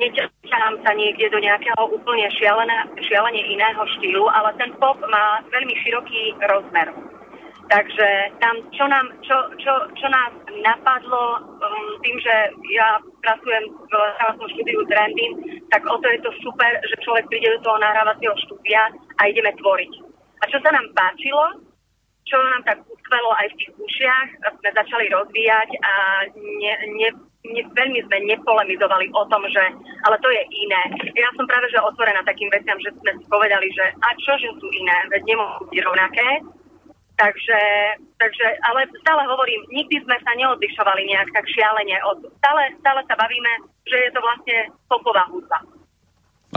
[0.02, 5.74] neťahám sa niekde do nejakého úplne šialené, šialene iného štýlu, ale ten pop má veľmi
[5.86, 6.90] široký rozmer.
[7.70, 8.08] Takže
[8.42, 12.34] tam, čo, nám, čo, čo, čo nás napadlo um, tým, že
[12.74, 17.46] ja pracujem v nahrávacom štúdiu Trending, tak o to je to super, že človek príde
[17.46, 19.92] do toho nahrávacieho štúdia a ideme tvoriť.
[20.42, 21.62] A čo sa nám páčilo,
[22.26, 24.28] čo nám tak uskvelo aj v tých ušiach,
[24.58, 25.92] sme začali rozvíjať a
[26.34, 27.08] ne, ne,
[27.46, 29.62] ne, veľmi sme nepolemizovali o tom, že
[30.04, 30.82] ale to je iné.
[31.16, 34.48] Ja som práve že otvorená takým veciam, že sme si povedali, že a čo, že
[34.60, 36.28] sú iné, veď nemôžu byť rovnaké.
[37.20, 37.60] Takže,
[38.16, 42.00] takže, ale stále hovorím, nikdy sme sa neodlišovali nejak tak šialene.
[42.08, 43.52] Od, stále, stále sa bavíme,
[43.84, 44.56] že je to vlastne
[44.88, 45.60] popová hudba.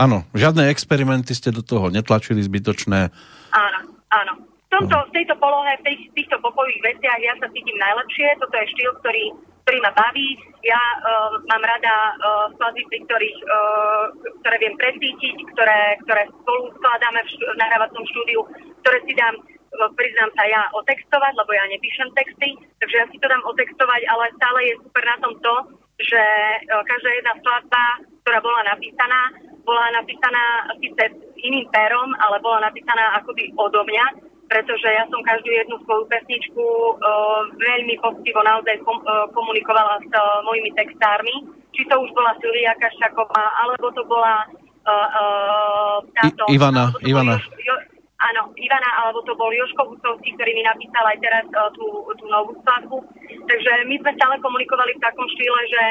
[0.00, 3.12] Áno, žiadne experimenty ste do toho netlačili zbytočné.
[3.52, 4.32] Áno, áno.
[4.40, 8.26] V, tomto, v tejto polohe, v tých, týchto popových veciach ja sa cítim najlepšie.
[8.40, 9.24] Toto je štýl, ktorý
[9.64, 10.28] ktorý ma baví.
[10.64, 14.04] Ja uh, mám rada uh, skladby, pri ktorých, uh,
[14.40, 18.40] ktoré viem presítiť, ktoré, ktoré spolu skladáme v, štú, v nahrávacom štúdiu,
[18.80, 19.36] ktoré si dám
[19.74, 24.30] priznám sa ja otextovať, lebo ja nepíšem texty, takže ja si to dám otextovať, ale
[24.38, 25.54] stále je super na tom to,
[25.98, 26.22] že
[26.70, 27.84] každá jedna skladba,
[28.22, 29.20] ktorá bola napísaná,
[29.66, 31.02] bola napísaná síce
[31.42, 34.06] iným pérom, ale bola napísaná akoby odo mňa,
[34.54, 40.06] pretože ja som každú jednu svoju pesničku uh, veľmi poctivo naozaj kom, uh, komunikovala s
[40.14, 41.42] uh, mojimi textármi.
[41.74, 46.46] Či to už bola Silvia Kaščaková, alebo to bola uh, uh, táto...
[46.46, 47.34] I, Ivana, to Ivana.
[47.34, 47.74] Jo, jo,
[48.22, 52.24] áno, Ivana, alebo to bol Joško Husovský, ktorý mi napísal aj teraz uh, tú, tú
[52.30, 53.02] novú skladbu.
[53.50, 55.82] Takže my sme stále komunikovali v takom štýle, že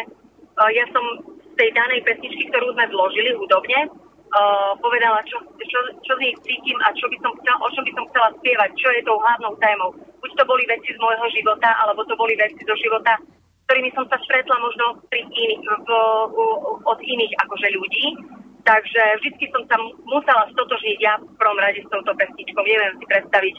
[0.56, 1.04] uh, ja som
[1.52, 3.92] z tej danej pesničky, ktorú sme zložili hudobne,
[4.34, 7.84] uh, povedala, čo, čo, čo z nich cítim a čo by som chcela, o čom
[7.86, 9.90] by som chcela spievať, čo je tou hlavnou témou.
[10.20, 13.16] Buď to boli veci z môjho života, alebo to boli veci zo života,
[13.70, 15.90] ktorými som sa stretla možno pri iných, v,
[16.84, 18.06] od iných akože ľudí.
[18.64, 19.76] Takže vždy som sa
[20.08, 22.64] musela stotožniť ja v prvom rade s touto pesničkou.
[22.64, 23.56] Neviem si predstaviť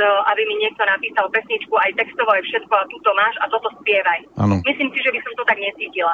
[0.00, 4.20] aby mi niekto napísal pesničku, aj textovo, aj všetko a túto máš a toto spievaj.
[4.40, 4.64] Ano.
[4.64, 6.12] Myslím si, že by som to tak necítila.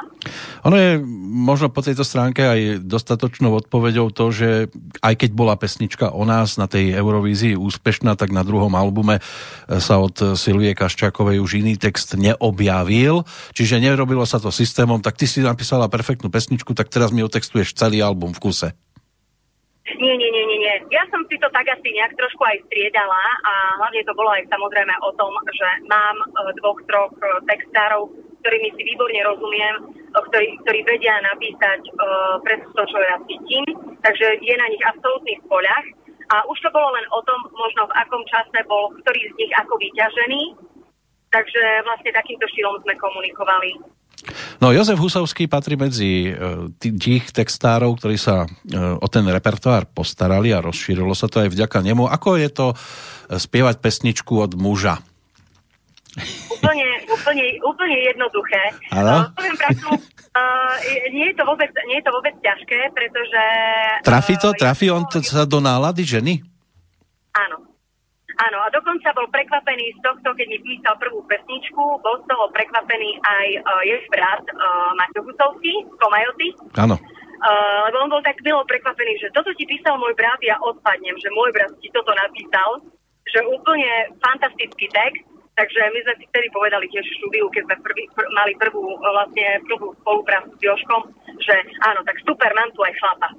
[0.67, 0.91] Ono je
[1.47, 4.49] možno po tejto stránke aj dostatočnou odpoveďou to, že
[4.99, 9.23] aj keď bola pesnička o nás na tej Eurovízii úspešná, tak na druhom albume
[9.67, 13.23] sa od Silvie Kaščákovej už iný text neobjavil,
[13.55, 17.71] čiže nerobilo sa to systémom, tak ty si napísala perfektnú pesničku, tak teraz mi otextuješ
[17.79, 18.69] celý album v kuse.
[19.97, 20.75] Nie, nie, nie, nie, nie.
[20.93, 24.45] Ja som si to tak asi nejak trošku aj striedala a hlavne to bolo aj
[24.45, 26.25] samozrejme o tom, že mám e,
[26.61, 28.13] dvoch, troch e, textárov,
[28.45, 29.83] ktorými si výborne rozumiem, e,
[30.13, 33.65] ktorí, ktorí vedia napísať uh, presne to, čo ja cítim.
[34.05, 35.85] Takže je na nich absolútny spoľah.
[36.29, 39.53] A už to bolo len o tom, možno v akom čase bol ktorý z nich
[39.57, 40.41] ako vyťažený.
[41.33, 43.98] Takže vlastne takýmto štýlom sme komunikovali.
[44.59, 46.31] No Jozef Husovský patrí medzi e,
[46.77, 48.47] tých textárov, ktorí sa e,
[48.77, 52.05] o ten repertoár postarali a rozšírilo sa to aj vďaka nemu.
[52.05, 52.75] Ako je to e,
[53.39, 54.99] spievať pesničku od muža?
[56.51, 58.63] Úplne, úplne, úplne jednoduché.
[58.91, 59.29] Áno?
[59.29, 60.75] Uh, poviem pravdu, uh,
[61.13, 63.43] nie, je to vôbec, nie je to vôbec ťažké, pretože...
[64.03, 64.49] Trafi to?
[64.57, 66.43] Trafi on to sa do nálady ženy?
[67.31, 67.68] Áno.
[68.39, 72.47] Áno, a dokonca bol prekvapený z tohto, keď mi písal prvú pesničku, bol z toho
[72.55, 76.47] prekvapený aj uh, jeho brat uh, Maťo Husovský z Komajoty.
[76.79, 76.95] Áno.
[76.95, 81.19] Uh, lebo on bol tak milo prekvapený, že toto ti písal môj brat, ja odpadnem,
[81.19, 82.79] že môj brat ti toto napísal,
[83.27, 85.23] že úplne fantastický text,
[85.59, 88.83] takže my sme si vtedy povedali tiež v štúdiu, keď sme prvý, pr- mali prvú,
[89.03, 91.03] vlastne prvú spoluprácu s Joškom,
[91.43, 93.29] že áno, tak super, mám tu aj chlapa.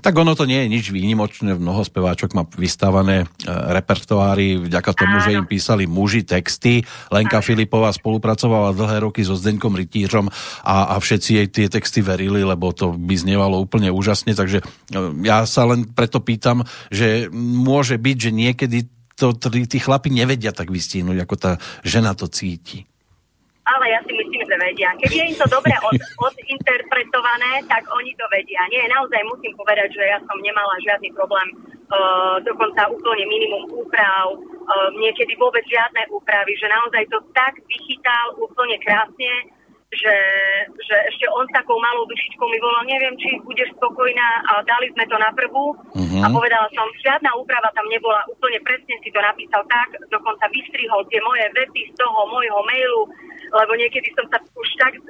[0.00, 5.20] Tak ono to nie je nič výnimočné, mnoho speváčok má vystávané e, repertoáry vďaka tomu,
[5.20, 5.24] Áno.
[5.26, 6.86] že im písali muži texty.
[7.12, 7.46] Lenka Áno.
[7.46, 10.32] Filipová spolupracovala dlhé roky so Zdeňkom Rytířom
[10.64, 14.64] a, a všetci jej tie texty verili, lebo to by znievalo úplne úžasne, takže e,
[15.28, 18.78] ja sa len preto pýtam, že môže byť, že niekedy
[19.12, 19.36] to
[19.68, 21.52] tí chlapi nevedia tak vystihnúť, ako tá
[21.84, 22.88] žena to cíti
[23.62, 24.90] ale ja si myslím, že vedia.
[24.98, 25.94] Keď je im to dobre od,
[27.32, 28.60] odinterpretované, tak oni to vedia.
[28.70, 31.48] Nie, naozaj musím povedať, že ja som nemala žiadny problém,
[31.88, 38.36] uh, dokonca úplne minimum úprav, uh, niekedy vôbec žiadne úpravy, že naozaj to tak vychytal
[38.40, 39.32] úplne krásne,
[39.92, 40.16] že,
[40.88, 44.88] že ešte on s takou malou dušičkou mi volal, neviem, či budeš spokojná, a dali
[44.96, 46.24] sme to na prvú uh-huh.
[46.24, 51.04] a povedala som, žiadna úprava tam nebola, úplne presne si to napísal tak, dokonca vystrihol
[51.12, 53.04] tie moje vety z toho môjho mailu,
[53.52, 55.04] lebo niekedy som sa už tak uh,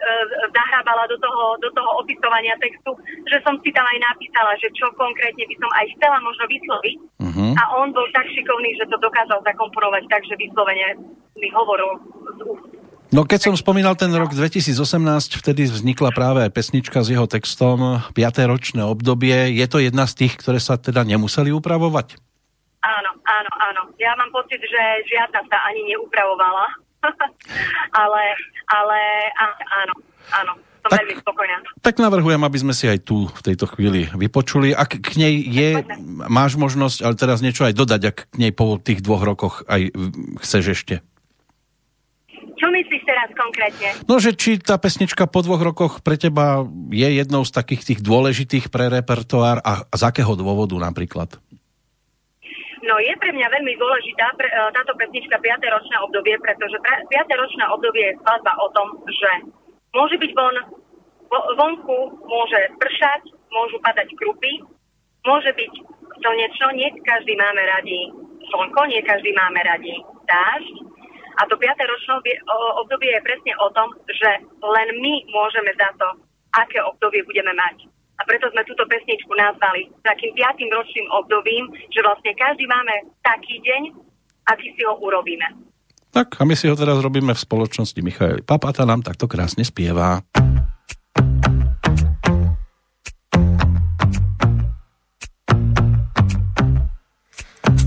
[0.51, 2.91] zahrábala do toho, do toho opisovania textu,
[3.31, 6.97] že som si tam aj napísala, že čo konkrétne by som aj chcela možno vysloviť.
[7.23, 7.53] Uh-huh.
[7.55, 10.99] A on bol tak šikovný, že to dokázal zakomponovať tak, že vyslovene
[11.39, 12.03] mi hovoril
[12.37, 12.83] z úst.
[13.13, 14.73] No keď som spomínal ten rok 2018,
[15.37, 18.17] vtedy vznikla práve pesnička s jeho textom 5.
[18.49, 19.53] ročné obdobie.
[19.53, 22.17] Je to jedna z tých, ktoré sa teda nemuseli upravovať?
[22.81, 23.83] Áno, áno, áno.
[24.01, 24.83] Ja mám pocit, že
[25.13, 26.73] žiadna sa ani neupravovala.
[28.03, 28.23] ale,
[28.71, 28.99] ale
[29.39, 29.95] áno,
[30.33, 30.53] áno.
[30.83, 31.07] Som tak.
[31.79, 34.75] Tak navrhujem, aby sme si aj tu v tejto chvíli vypočuli.
[34.75, 35.79] Ak k nej je,
[36.27, 39.95] máš možnosť, ale teraz niečo aj dodať, ak k nej po tých dvoch rokoch aj
[40.43, 40.95] chceš ešte.
[42.59, 43.89] Čo myslíš teraz konkrétne?
[44.11, 48.01] No, že či tá pesnička po dvoch rokoch pre teba je jednou z takých tých
[48.03, 51.39] dôležitých pre repertoár a z akého dôvodu napríklad?
[52.83, 55.71] No je pre mňa veľmi dôležitá pre, e, táto pesnička 5.
[55.71, 57.39] ročné obdobie, pretože 5.
[57.39, 59.31] ročné obdobie je skladba o tom, že
[59.95, 60.57] môže byť von,
[61.31, 64.67] vonku môže pršať, môžu padať krupy,
[65.23, 65.73] môže byť
[66.27, 68.11] slnečno, nie každý máme radi
[68.51, 69.95] slnko, nie každý máme radi
[70.27, 70.75] dážď.
[71.39, 71.65] A to 5.
[71.87, 72.13] ročné
[72.83, 76.19] obdobie je presne o tom, že len my môžeme za to,
[76.59, 77.87] aké obdobie budeme mať
[78.23, 83.59] a preto sme túto pesničku nazvali takým piatým ročným obdobím, že vlastne každý máme taký
[83.59, 83.83] deň,
[84.47, 85.43] aký si ho urobíme.
[86.15, 90.23] Tak a my si ho teraz robíme v spoločnosti Michael Papata nám takto krásne spieva.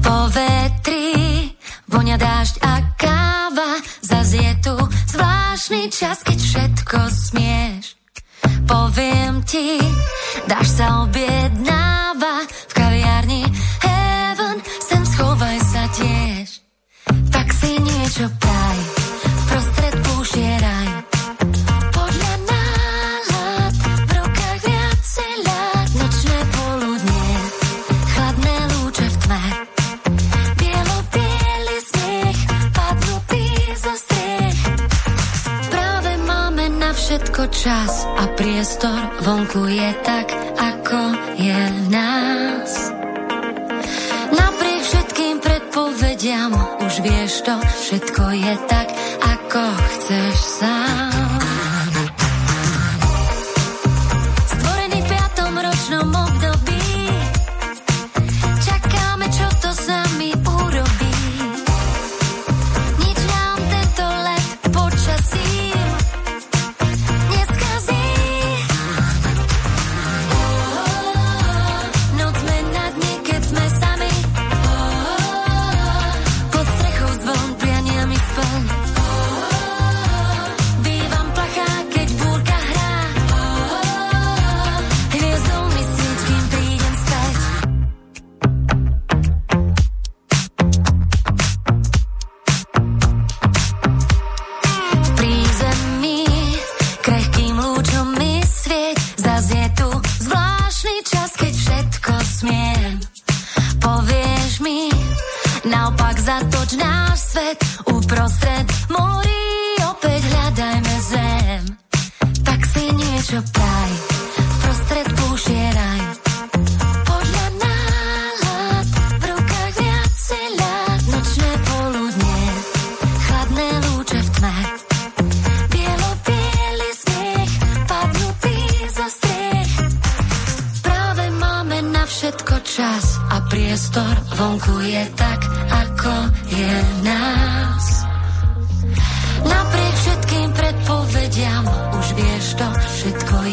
[0.03, 1.47] Po vetri
[1.87, 4.75] vonia dážď a káva, zas je tu
[5.15, 7.95] zvláštny čas, keď všetko smieš.
[8.65, 9.77] Poviem ti,
[10.43, 13.43] dáš sa objednáva v kaviarni
[13.79, 16.47] Heaven, sem schovaj sa tiež.
[17.31, 18.79] Tak si niečo praj,
[19.23, 20.89] v prostred púšie raj.
[37.65, 38.25] Čas a
[38.65, 40.25] priestor vonku je tak,
[40.57, 41.01] ako
[41.37, 42.71] je v nás.
[44.33, 46.49] Napriek všetkým predpovediam,
[46.81, 48.89] už vieš to, všetko je tak,
[49.21, 50.74] ako chceš sám.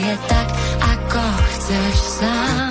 [0.02, 0.48] Je tak,
[0.82, 1.22] ako
[1.54, 2.61] chceš sám.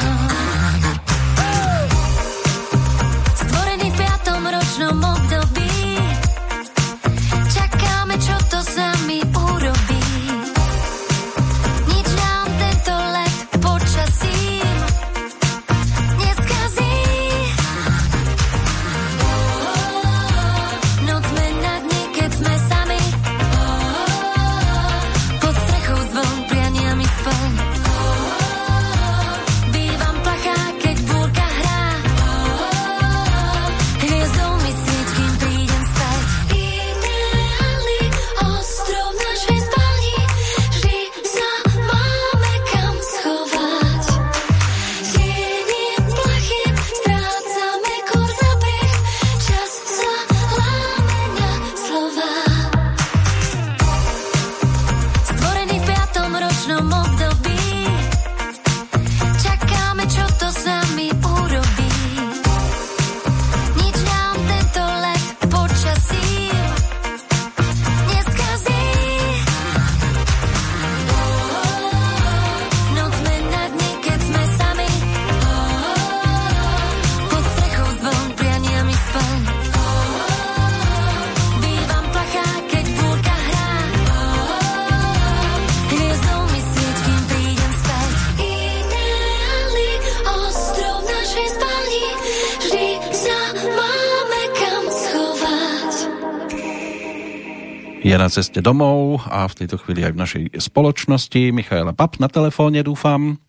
[98.12, 101.56] Je na ceste domov a v tejto chvíli aj v našej spoločnosti.
[101.56, 103.40] Michaela Pap na telefóne, dúfam.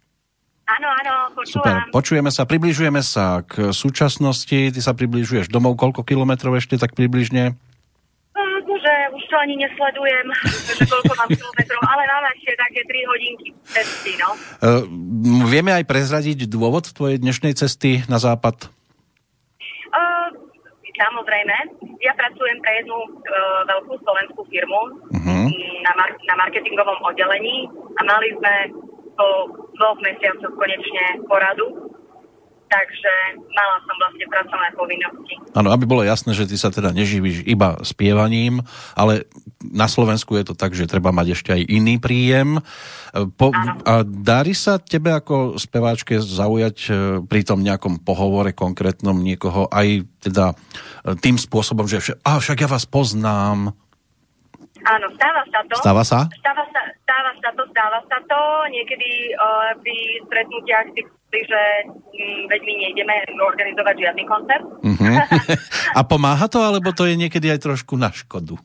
[0.70, 1.90] Áno, áno, Super, počúvam.
[1.90, 4.70] počujeme sa, približujeme sa k súčasnosti.
[4.70, 7.58] Ty sa približuješ domov, koľko kilometrov ešte tak približne?
[8.38, 10.26] Uh, že už to ani nesledujem,
[10.78, 14.30] že koľko mám kilometrov, ale mám ešte také 3 hodinky cesty, no.
[14.62, 14.86] Uh,
[15.50, 18.70] vieme aj prezradiť dôvod tvojej dnešnej cesty na západ?
[21.02, 21.56] Samozrejme,
[21.98, 25.46] ja pracujem pre jednu uh, veľkú slovenskú firmu Uh-huh.
[25.86, 28.54] na, mar- na marketingovom oddelení a mali sme
[29.14, 29.28] po
[29.78, 31.90] dvoch mesiacoch konečne poradu,
[32.66, 33.12] takže
[33.54, 35.34] mala som vlastne pracovné povinnosti.
[35.54, 38.66] Áno, aby bolo jasné, že ty sa teda neživíš iba spievaním,
[38.98, 39.30] ale
[39.70, 42.58] na Slovensku je to tak, že treba mať ešte aj iný príjem.
[43.38, 46.76] Po, a darí sa tebe ako speváčke zaujať
[47.30, 50.56] pri tom nejakom pohovore konkrétnom niekoho aj teda
[51.22, 53.76] tým spôsobom, že však, a však ja vás poznám.
[54.82, 55.74] Áno, stáva sa to.
[55.78, 56.18] Stáva sa?
[56.42, 58.40] Stáva sa, stáva sa to, stáva sa to.
[58.74, 59.96] Niekedy uh, pri
[60.26, 61.02] stretnutiach si
[61.32, 64.64] že um, veď my nejdeme organizovať žiadny koncert.
[64.84, 65.16] Uh-huh.
[65.98, 68.60] A pomáha to, alebo to je niekedy aj trošku na škodu?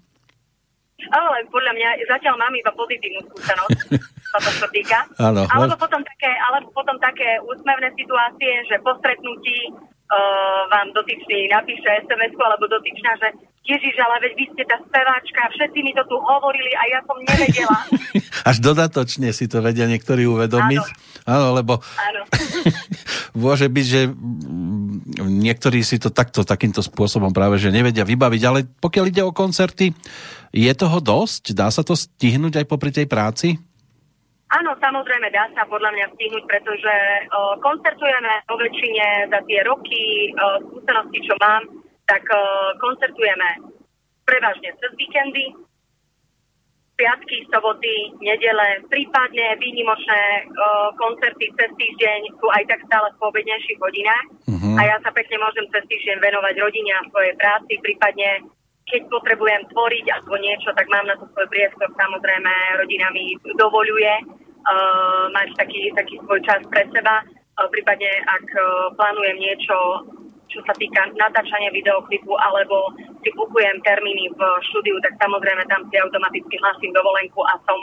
[1.11, 3.79] Ale podľa mňa zatiaľ mám iba pozitívnu skúsenosť,
[4.33, 4.99] toto sa týka.
[5.19, 11.51] Ano, alebo, potom také, alebo potom také úsmevné situácie, že po stretnutí uh, vám dotyčný
[11.51, 13.27] napíše sms alebo dotyčná, že
[13.67, 17.19] Ježiš, ale veď vy ste tá speváčka, všetci mi to tu hovorili a ja som
[17.19, 17.77] nevedela.
[18.49, 20.83] Až dodatočne si to vedia niektorí uvedomiť.
[21.27, 22.21] Áno, Áno lebo Áno.
[23.43, 24.01] môže byť, že
[25.19, 29.91] niektorí si to takto, takýmto spôsobom práve že nevedia vybaviť, ale pokiaľ ide o koncerty,
[30.51, 31.55] je toho dosť?
[31.55, 33.57] Dá sa to stihnúť aj popri tej práci?
[34.47, 36.95] Áno, samozrejme, dá sa podľa mňa stihnúť, pretože
[37.27, 41.67] uh, koncertujeme vo väčšine za tie roky, uh, skúsenosti, čo mám,
[42.07, 43.75] tak uh, koncertujeme
[44.23, 45.51] prevažne cez víkendy,
[46.95, 53.79] piatky, soboty, nedele, prípadne výnimočné uh, koncerty cez týždeň sú aj tak stále v pobednejších
[53.83, 54.75] hodinách uh-huh.
[54.79, 58.47] a ja sa pekne môžem cez týždeň venovať rodine a svojej práci, prípadne
[58.87, 61.91] keď potrebujem tvoriť alebo niečo, tak mám na to svoj priestor.
[61.91, 67.19] Samozrejme, rodina mi dovoluje uh, mať taký, taký svoj čas pre seba.
[67.59, 68.63] Uh, prípadne, ak uh,
[68.95, 69.75] plánujem niečo,
[70.47, 74.39] čo sa týka natáčania videoklipu, alebo si bukujem termíny v
[74.71, 77.79] štúdiu, tak samozrejme tam si automaticky hlasím dovolenku a som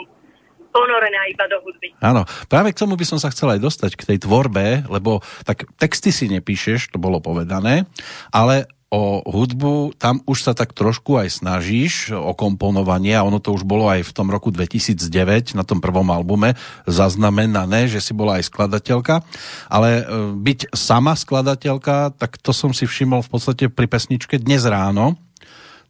[0.75, 1.95] ponorená iba do hudby.
[2.03, 5.63] Áno, práve k tomu by som sa chcel aj dostať, k tej tvorbe, lebo tak
[5.79, 7.87] texty si nepíšeš, to bolo povedané,
[8.35, 13.51] ale o hudbu, tam už sa tak trošku aj snažíš o komponovanie a ono to
[13.51, 16.55] už bolo aj v tom roku 2009 na tom prvom albume
[16.87, 19.19] zaznamenané, že si bola aj skladateľka,
[19.67, 20.03] ale e,
[20.39, 25.19] byť sama skladateľka, tak to som si všimol v podstate pri pesničke Dnes ráno,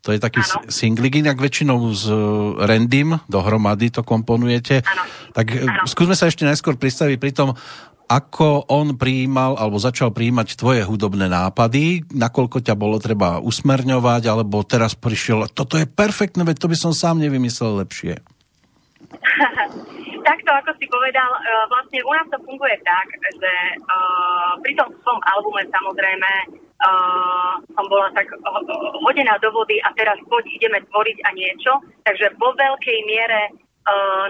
[0.06, 0.70] to je taký ano.
[0.70, 2.14] singlik, inak väčšinou s e,
[2.62, 4.86] Randym dohromady to komponujete.
[4.86, 5.04] Ano.
[5.34, 5.90] Tak ano.
[5.90, 7.58] skúsme sa ešte najskôr pristaviť pri tom,
[8.06, 14.62] ako on prijímal alebo začal prijímať tvoje hudobné nápady, nakoľko ťa bolo treba usmerňovať, alebo
[14.62, 18.22] teraz prišiel, toto je perfektné, veď to by som sám nevymyslel lepšie.
[20.26, 24.90] Takto, ako si povedal, e, vlastne u nás to funguje tak, že uh, pri tom
[25.06, 28.26] svojom albume samozrejme uh, som bola tak
[29.06, 31.78] hodená do vody a teraz poď ideme tvoriť a niečo,
[32.10, 33.54] takže vo veľkej miere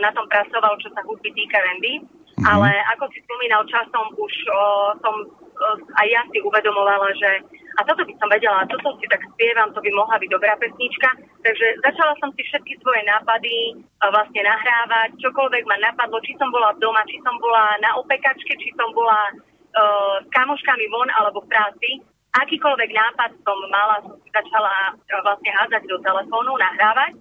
[0.03, 2.03] na tom pracoval, čo sa hudby týka Randy
[2.35, 2.51] Mm-hmm.
[2.51, 4.61] Ale ako si spomínal, časom už o,
[4.99, 5.67] som o,
[6.03, 7.31] aj ja si uvedomovala, že
[7.75, 11.11] a toto by som vedela, toto si tak spievam, to by mohla byť dobrá pesnička.
[11.43, 16.47] Takže začala som si všetky svoje nápady a vlastne nahrávať, čokoľvek ma napadlo, či som
[16.55, 21.43] bola doma, či som bola na opekačke, či som bola uh, s kamoškami von alebo
[21.43, 21.89] v práci.
[22.35, 27.19] Akýkoľvek nápad som mala, som si začala uh, vlastne házať do telefónu, nahrávať.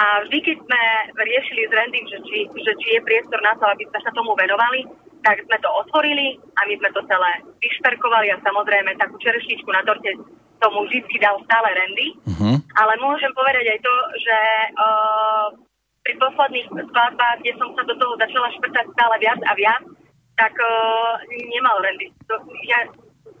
[0.00, 0.82] A vždy, keď sme
[1.12, 4.32] riešili s Randym, že či, že či je priestor na to, aby sme sa tomu
[4.32, 4.88] venovali,
[5.20, 7.30] tak sme to otvorili a my sme to celé
[7.60, 10.16] vyšperkovali a samozrejme takú čerešničku na torte
[10.60, 12.08] tomu vždy dal stále Randy.
[12.28, 12.56] Uh-huh.
[12.76, 14.38] Ale môžem povedať aj to, že
[14.76, 15.46] uh,
[16.04, 19.84] pri posledných skladbách, kde som sa do toho začala šprtať stále viac a viac,
[20.36, 22.12] tak uh, nemal Randy.
[22.28, 22.88] To, ja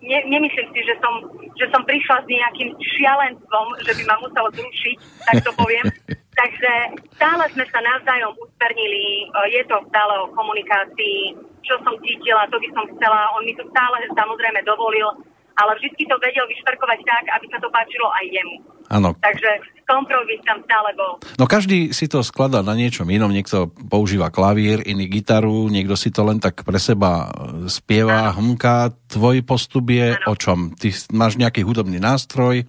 [0.00, 1.24] ne, nemyslím si, že som,
[1.56, 4.96] že som prišla s nejakým šialenstvom, že by ma muselo zrušiť,
[5.28, 5.88] tak to poviem.
[6.40, 6.72] Takže
[7.20, 12.68] stále sme sa navzájom usmernili, je to stále o komunikácii, čo som cítila, to by
[12.72, 15.20] som chcela, on mi to stále samozrejme dovolil,
[15.60, 18.56] ale vždy to vedel vyšperkovať tak, aby sa to páčilo aj jemu.
[18.90, 19.12] Áno.
[19.20, 19.50] Takže
[19.86, 21.20] kompromis tam stále bol.
[21.36, 26.10] No každý si to skladá na niečom inom, niekto používa klavír, iný gitaru, niekto si
[26.10, 28.90] to len tak pre seba e, spieva, hmka.
[29.12, 30.26] Tvoj postup je ano.
[30.26, 30.74] o čom?
[30.74, 32.66] Ty máš nejaký hudobný nástroj?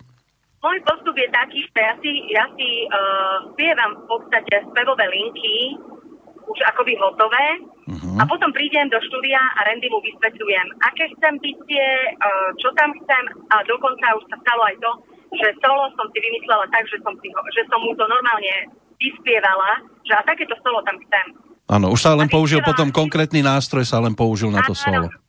[0.61, 5.77] Môj postup je taký, že ja si, ja si uh, spievam v podstate spevové linky,
[6.51, 7.47] už akoby hotové
[7.87, 8.17] uh-huh.
[8.19, 11.85] a potom prídem do štúdia a Randy mu vysvetľujem, aké chcem bytie,
[12.19, 14.91] uh, čo tam chcem a dokonca už sa stalo aj to,
[15.39, 18.55] že solo som si vymyslela tak, že som, si ho, že som mu to normálne
[18.99, 21.25] vyspievala, že a takéto solo tam chcem.
[21.71, 25.07] Áno, už sa len použil potom konkrétny nástroj, sa len použil na to solo.
[25.07, 25.20] Áno,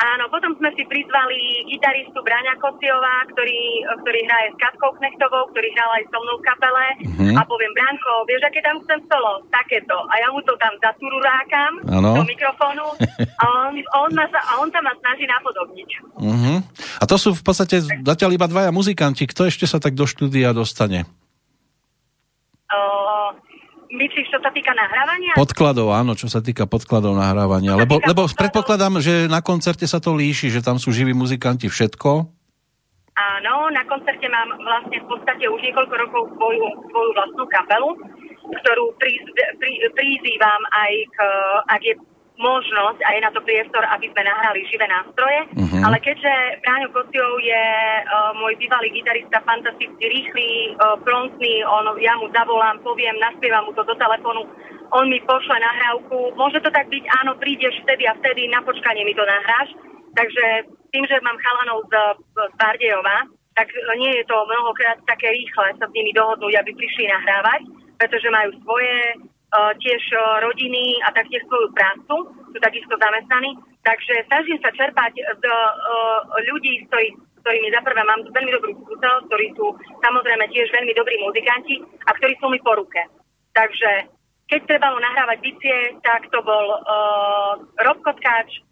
[0.00, 5.68] Áno, potom sme si prizvali gitaristu Braňa Kociová, ktorý, ktorý hraje s Katkou Knechtovou, ktorý
[5.76, 6.86] hral aj so mnou v kapele.
[7.04, 7.36] Uh-huh.
[7.36, 9.44] A poviem, Branko, vieš, aké tam chcem solo?
[9.52, 9.92] Takéto.
[10.08, 11.72] A ja mu to tam zatururákam
[12.16, 15.90] do mikrofónu a on, on, ma, a on sa ma snaží napodobniť.
[16.16, 16.64] Uh-huh.
[16.96, 19.28] A to sú v podstate zatiaľ iba dvaja muzikanti.
[19.28, 21.04] Kto ešte sa tak do štúdia dostane?
[22.72, 23.36] Uh,
[23.90, 25.34] myslíš, čo sa týka nahrávania?
[25.34, 27.74] Podkladov, áno, čo sa týka podkladov nahrávania.
[27.74, 28.38] Lebo, lebo podkladov...
[28.38, 32.10] predpokladám, že na koncerte sa to líši, že tam sú živí muzikanti všetko.
[33.20, 37.90] Áno, na koncerte mám vlastne v podstate už niekoľko rokov svoju, svoju vlastnú kapelu,
[38.48, 39.12] ktorú prí,
[39.60, 41.18] prí, prizývam aj k,
[41.68, 41.94] ak je
[42.40, 45.40] možnosť a je na to priestor, aby sme nahrali živé nástroje.
[45.54, 45.80] Uh-huh.
[45.84, 46.32] Ale keďže
[46.64, 47.64] Bráňo Kostiov je
[48.02, 53.72] uh, môj bývalý gitarista, fantasticky rýchly, uh, prontný, on, ja mu zavolám, poviem, naspievam mu
[53.76, 54.48] to do telefónu,
[54.90, 56.34] on mi pošle nahrávku.
[56.34, 59.70] Môže to tak byť, áno, prídeš vtedy a vtedy, na počkanie mi to nahráš.
[60.16, 61.94] Takže tým, že mám chalanov z,
[62.34, 67.06] z Bardejova, tak nie je to mnohokrát také rýchle sa s nimi dohodnúť, aby prišli
[67.06, 67.60] nahrávať,
[67.98, 68.94] pretože majú svoje
[69.50, 72.14] tiež uh, rodiny a taktiež svoju prácu,
[72.50, 73.58] sú takisto zamestnaní.
[73.82, 75.58] Takže snažím sa čerpať z uh,
[76.52, 77.08] ľudí, s, ktorý,
[77.42, 79.66] ktorými za prvé mám veľmi dobrú skúsenosť, ktorí sú
[80.04, 83.00] samozrejme tiež veľmi dobrí muzikanti a ktorí sú mi po ruke.
[83.56, 84.12] Takže
[84.46, 87.54] keď trebalo nahrávať bicie, tak to bol uh,
[87.86, 88.62] Rob Kotkáč,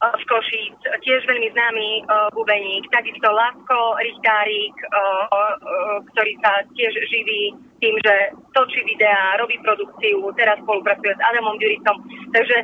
[0.00, 6.92] z Košíc, tiež veľmi známy uh, bubeník, takisto Lásko Richtárik, uh, uh, ktorý sa tiež
[7.12, 7.52] živí
[7.84, 12.00] tým, že točí videá, robí produkciu, teraz spolupracuje s Adamom Duritom.
[12.32, 12.56] Takže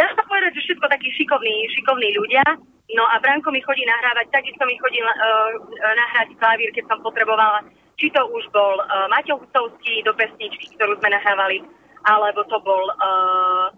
[0.00, 2.44] dá sa povedať, že všetko takí šikovní, šikovní ľudia.
[2.96, 5.12] No a Branko mi chodí nahrávať, takisto mi chodí uh,
[5.76, 7.68] nahrať klavír, keď som potrebovala.
[8.00, 11.60] Či to už bol uh, Maťo Hustovský do pesničky, ktorú sme nahrávali,
[12.08, 13.68] alebo to bol uh,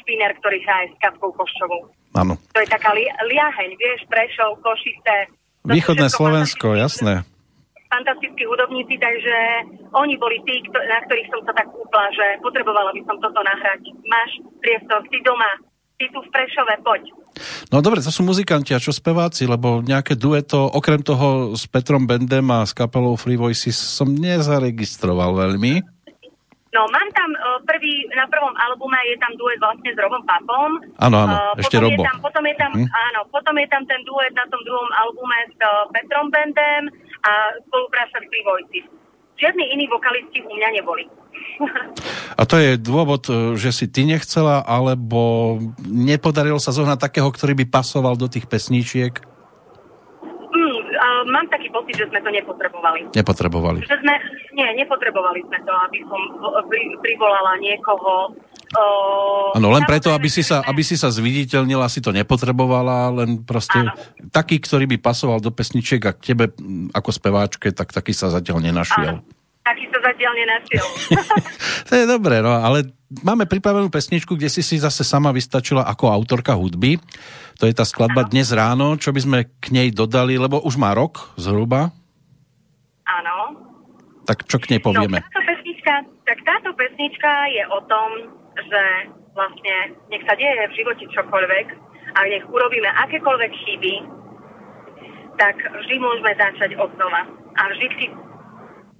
[0.00, 1.92] Špiner, ktorý hraje s Katkou Koščovou.
[2.16, 2.36] Áno.
[2.52, 5.32] To je taká li- liaheň, vieš, Prešov, Košice.
[5.62, 7.22] Východné Slovensko, jasné.
[7.92, 9.36] Fantastickí hudobníci, takže
[9.92, 13.84] oni boli tí, na ktorých som sa tak úpla, že potrebovala by som toto nahrať.
[14.08, 14.30] Máš
[14.64, 15.60] priestor, si doma,
[16.00, 17.02] si tu v Prešove, poď.
[17.72, 22.04] No dobre, to sú muzikanti a čo speváci, lebo nejaké dueto, okrem toho s Petrom
[22.04, 25.80] Bendem a s kapelou Free Voices som nezaregistroval veľmi.
[26.72, 30.80] No, mám tam uh, prvý, na prvom albume je tam duet vlastne s Robom Papom.
[31.04, 32.00] Áno, áno, uh, ešte potom Robo.
[32.00, 32.88] Je tam, potom je tam, hm?
[32.88, 36.88] áno, potom je tam ten duet na tom druhom albume s uh, Petrom Bendem
[37.28, 37.30] a
[37.68, 38.88] spolupráca s Voices.
[39.36, 41.04] Žiadni iní vokalisti u mňa neboli.
[42.40, 43.28] a to je dôvod,
[43.60, 49.31] že si ty nechcela, alebo nepodarilo sa zohnať takého, ktorý by pasoval do tých pesničiek?
[51.28, 53.10] Mám taký pocit, že sme to nepotrebovali.
[53.12, 53.78] Nepotrebovali.
[53.84, 54.14] Že sme,
[54.56, 56.20] nie, nepotrebovali sme to, aby som
[56.66, 58.32] pri, privolala niekoho.
[59.52, 63.84] Áno, len preto, aby si, sa, aby si sa zviditeľnila, si to nepotrebovala, len proste
[63.84, 63.92] áno.
[64.32, 66.44] taký, ktorý by pasoval do pesničiek a k tebe
[66.96, 69.20] ako speváčke, tak taký sa zatiaľ nenašiel.
[69.20, 69.41] Áno.
[69.62, 70.86] Taký sa zatiaľ nenašiel.
[71.88, 72.90] to je dobré, no, ale
[73.22, 76.98] máme pripravenú pesničku, kde si si zase sama vystačila ako autorka hudby.
[77.62, 78.26] To je tá skladba.
[78.26, 81.94] Dnes ráno, čo by sme k nej dodali, lebo už má rok zhruba.
[83.06, 83.38] Áno.
[84.26, 85.22] Tak čo k nej povieme?
[85.22, 85.94] No, táto pesnička,
[86.26, 88.08] tak táto pesnička je o tom,
[88.58, 88.82] že
[89.38, 91.66] vlastne nech sa deje v živote čokoľvek
[92.18, 93.94] a nech urobíme akékoľvek chyby,
[95.38, 97.24] tak vždy môžeme začať od znova.
[97.52, 98.04] A vždy si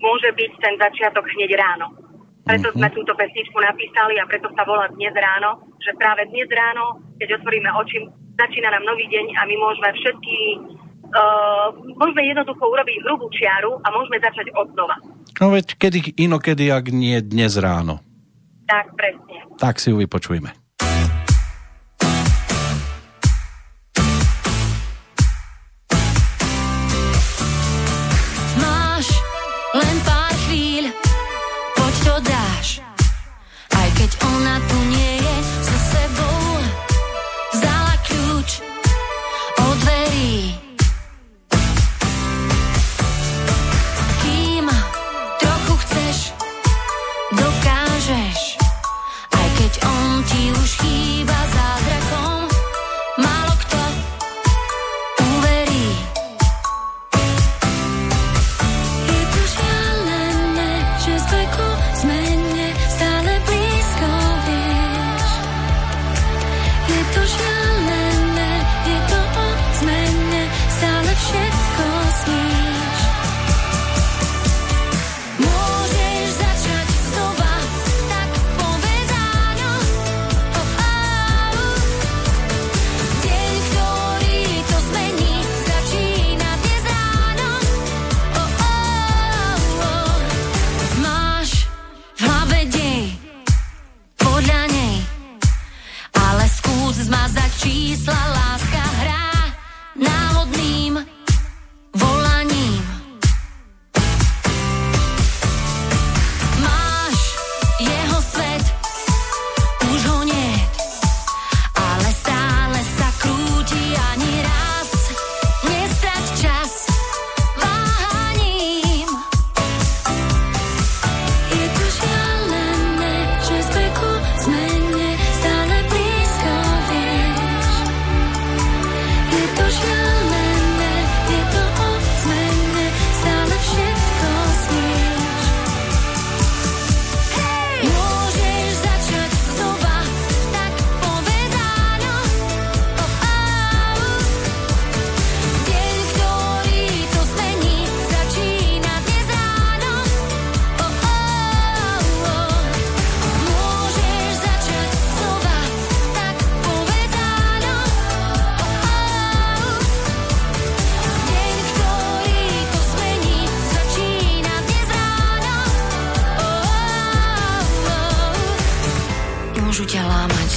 [0.03, 1.95] môže byť ten začiatok hneď ráno.
[2.43, 2.95] Preto sme mhm.
[2.99, 7.71] túto pesničku napísali a preto sa volá Dnes ráno, že práve dnes ráno, keď otvoríme
[7.79, 8.03] oči,
[8.35, 10.37] začína nám nový deň a my môžeme všetky,
[11.15, 11.71] uh,
[12.03, 14.99] môžeme jednoducho urobiť hrubú čiaru a môžeme začať od znova.
[15.39, 18.03] No veď kedy inokedy, ak nie dnes ráno.
[18.67, 19.37] Tak, presne.
[19.59, 20.62] Tak si ju vypočujme.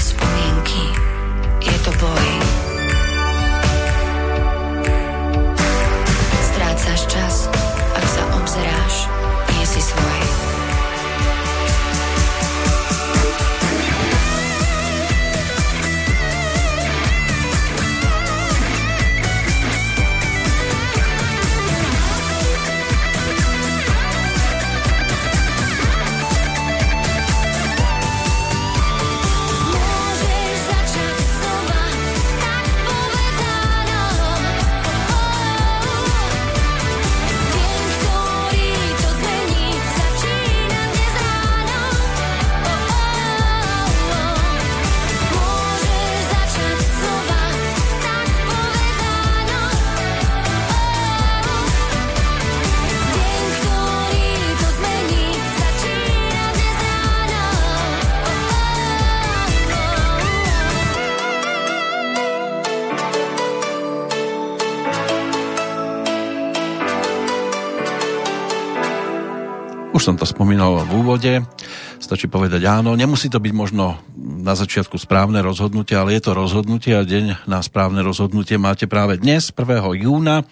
[0.05, 0.19] Som
[1.85, 2.54] to
[70.45, 71.33] spomínal v úvode,
[71.97, 72.93] stačí povedať áno.
[72.93, 77.65] Nemusí to byť možno na začiatku správne rozhodnutie, ale je to rozhodnutie a deň na
[77.65, 80.05] správne rozhodnutie máte práve dnes, 1.
[80.05, 80.45] júna,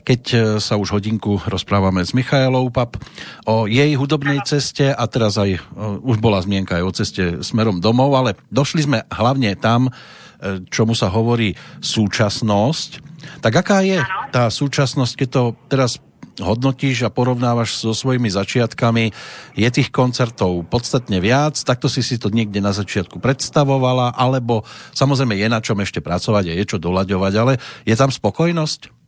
[0.00, 2.96] keď e, sa už hodinku rozprávame s Michailou Pap
[3.44, 5.60] o jej hudobnej ceste a teraz aj, e,
[6.00, 10.96] už bola zmienka aj o ceste smerom domov, ale došli sme hlavne tam, e, čomu
[10.96, 11.52] sa hovorí
[11.84, 13.12] súčasnosť.
[13.44, 14.00] Tak aká je
[14.32, 16.00] tá súčasnosť, keď to teraz
[16.40, 19.14] hodnotíš a porovnávaš so svojimi začiatkami,
[19.54, 24.66] je tých koncertov podstatne viac, takto si si to niekde na začiatku predstavovala, alebo
[24.96, 27.52] samozrejme je na čom ešte pracovať a je čo doľaďovať, ale
[27.86, 29.04] je tam spokojnosť?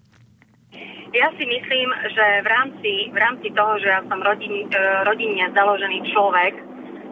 [1.17, 5.49] Ja si myslím, že v rámci, v rámci toho, že ja som rodin, e, rodinne
[5.57, 6.61] založený človek,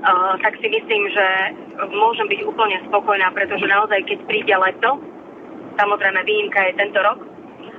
[0.04, 1.26] uh, tak si myslím, že
[1.88, 5.00] môžem byť úplne spokojná, pretože naozaj, keď príde leto,
[5.80, 7.18] samozrejme výnimka je tento rok,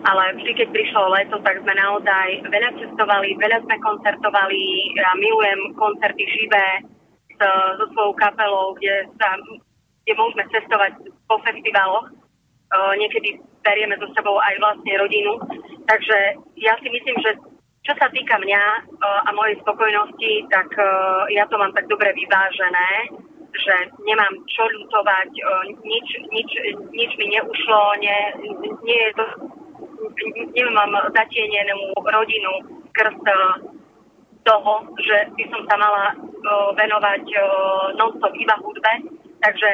[0.05, 4.61] ale vždy, keď prišlo leto, tak sme naozaj veľa cestovali, veľa sme koncertovali.
[4.93, 6.85] Ja milujem koncerty živé
[7.33, 7.39] s,
[7.81, 9.33] so svojou kapelou, kde, sa,
[10.05, 10.93] kde môžeme cestovať
[11.25, 12.13] po festivaloch.
[13.01, 15.41] Niekedy berieme so sebou aj vlastne rodinu.
[15.89, 16.17] Takže
[16.61, 17.41] ja si myslím, že
[17.85, 18.63] čo sa týka mňa
[19.01, 20.69] a mojej spokojnosti, tak
[21.33, 23.13] ja to mám tak dobre vyvážené,
[23.55, 23.75] že
[24.05, 25.29] nemám čo ľutovať,
[25.85, 26.49] nič, nič,
[26.93, 28.19] nič mi neušlo, nie,
[28.83, 29.25] nie je to
[30.55, 32.53] nemám zatienenú rodinu
[32.91, 33.33] skrz e,
[34.45, 38.93] toho, že by som sa mala uh, venovať uh, non-stop iba hudbe.
[39.41, 39.69] Takže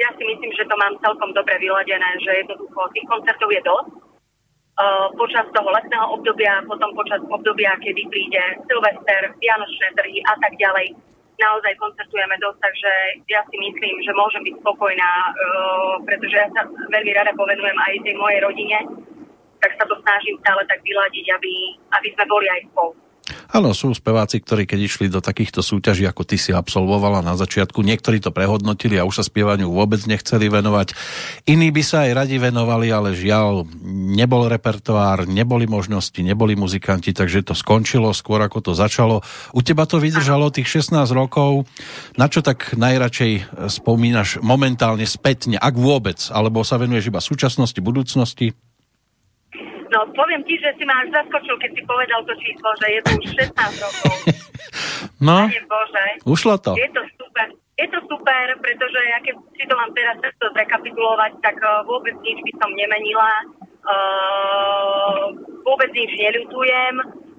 [0.00, 3.88] ja si myslím, že to mám celkom dobre vyladené, že jednoducho tých koncertov je dosť.
[5.14, 10.98] Počas toho letného obdobia, potom počas obdobia, kedy príde Silvester, Vianočné trhy a tak ďalej,
[11.38, 12.92] naozaj koncertujeme dosť, takže
[13.30, 15.10] ja si myslím, že môžem byť spokojná,
[16.02, 18.78] pretože ja sa veľmi rada povenujem aj tej mojej rodine
[19.64, 21.52] tak sa to snažím stále tak vyladiť, aby,
[21.96, 22.92] aby sme boli aj spolu.
[23.56, 27.80] Áno, sú speváci, ktorí keď išli do takýchto súťaží, ako ty si absolvovala na začiatku,
[27.80, 30.92] niektorí to prehodnotili a už sa spievaniu vôbec nechceli venovať.
[31.48, 33.64] Iní by sa aj radi venovali, ale žiaľ,
[34.12, 39.24] nebol repertoár, neboli možnosti, neboli muzikanti, takže to skončilo skôr ako to začalo.
[39.56, 41.64] U teba to vydržalo tých 16 rokov.
[42.20, 48.52] Na čo tak najradšej spomínaš momentálne spätne, ak vôbec, alebo sa venuješ iba súčasnosti, budúcnosti?
[49.94, 53.00] No, poviem ti, že si ma až zaskočil, keď si povedal to číslo, že je
[53.06, 54.14] to už 16 rokov.
[55.24, 56.04] No, Bože.
[56.28, 56.76] ušlo to.
[56.76, 57.48] Je to super.
[57.80, 62.12] Je to super, pretože ja keď si to mám teraz to zrekapitulovať, tak uh, vôbec
[62.20, 63.32] nič by som nemenila.
[63.88, 65.32] Uh,
[65.64, 66.94] vôbec nič neľutujem.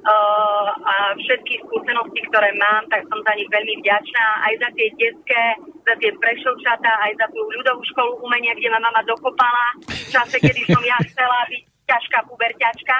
[0.06, 4.26] Uh, a všetky skúsenosti, ktoré mám, tak som za nich veľmi vďačná.
[4.42, 5.44] Aj za tie detské,
[5.86, 10.42] za tie prešovčatá, aj za tú ľudovú školu umenia, kde ma mama dokopala v čase,
[10.42, 12.98] kedy som ja chcela byť ťažká puberťačka.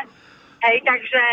[0.66, 1.24] Hej, takže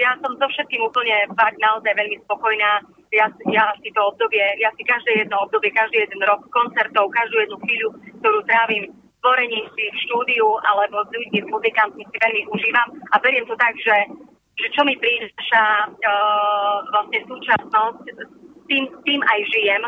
[0.00, 2.80] ja som so všetkým úplne fakt naozaj veľmi spokojná.
[3.12, 7.36] Ja, ja si to obdobie, ja si každé jedno obdobie, každý jeden rok koncertov, každú
[7.44, 7.88] jednu chvíľu,
[8.24, 8.88] ktorú trávim
[9.20, 13.54] tvorením si v štúdiu alebo s ľuďmi, s muzikantmi si veľmi užívam a beriem to
[13.54, 13.96] tak, že,
[14.58, 18.04] že čo mi prináša uh, vlastne súčasnosť,
[18.66, 19.82] tým, tým aj žijem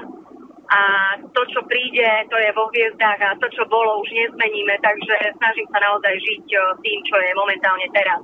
[0.71, 0.81] a
[1.21, 5.69] to, čo príde, to je vo hviezdách a to, čo bolo, už nezmeníme, takže snažím
[5.69, 8.21] sa naozaj žiť e, tým, čo je momentálne teraz.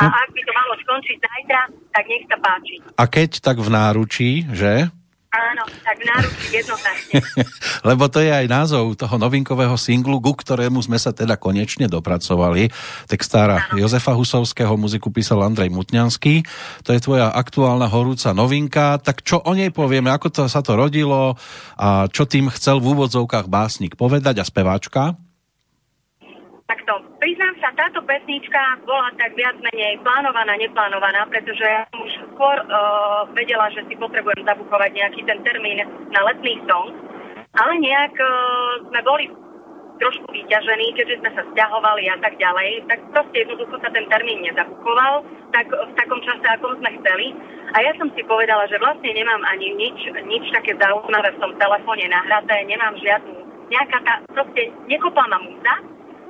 [0.00, 0.10] A no.
[0.10, 1.62] ak by to malo skončiť zajtra,
[1.94, 2.76] tak nech sa páči.
[2.98, 4.90] A keď tak v náručí, že?
[5.34, 7.18] Áno, tak náručí jednoznačne.
[7.90, 12.70] Lebo to je aj názov toho novinkového singlu, ku ktorému sme sa teda konečne dopracovali.
[13.10, 13.82] Textára Áno.
[13.82, 16.46] Jozefa Husovského, muziku písal Andrej Mutňanský.
[16.86, 19.02] To je tvoja aktuálna horúca novinka.
[19.02, 21.34] Tak čo o nej povieme, ako to sa to rodilo
[21.74, 25.18] a čo tým chcel v úvodzovkách básnik povedať a speváčka?
[26.64, 32.56] Takto, priznám táto pesnička bola tak viac menej plánovaná, neplánovaná, pretože ja som už skôr
[32.66, 36.94] uh, vedela, že si potrebujem zabukovať nejaký ten termín na letný song,
[37.54, 38.30] ale nejak uh,
[38.90, 39.24] sme boli
[40.02, 44.42] trošku vyťažení, keďže sme sa stiahovali a tak ďalej, tak proste jednoducho sa ten termín
[44.42, 45.22] nezabukoval
[45.54, 47.30] tak, v takom čase, ako sme chceli.
[47.74, 51.52] A ja som si povedala, že vlastne nemám ani nič, nič také zaujímavé v tom
[51.58, 53.38] telefóne nahraté, nemám žiadnu,
[53.70, 55.74] nejaká tá, proste nekopla ma múza,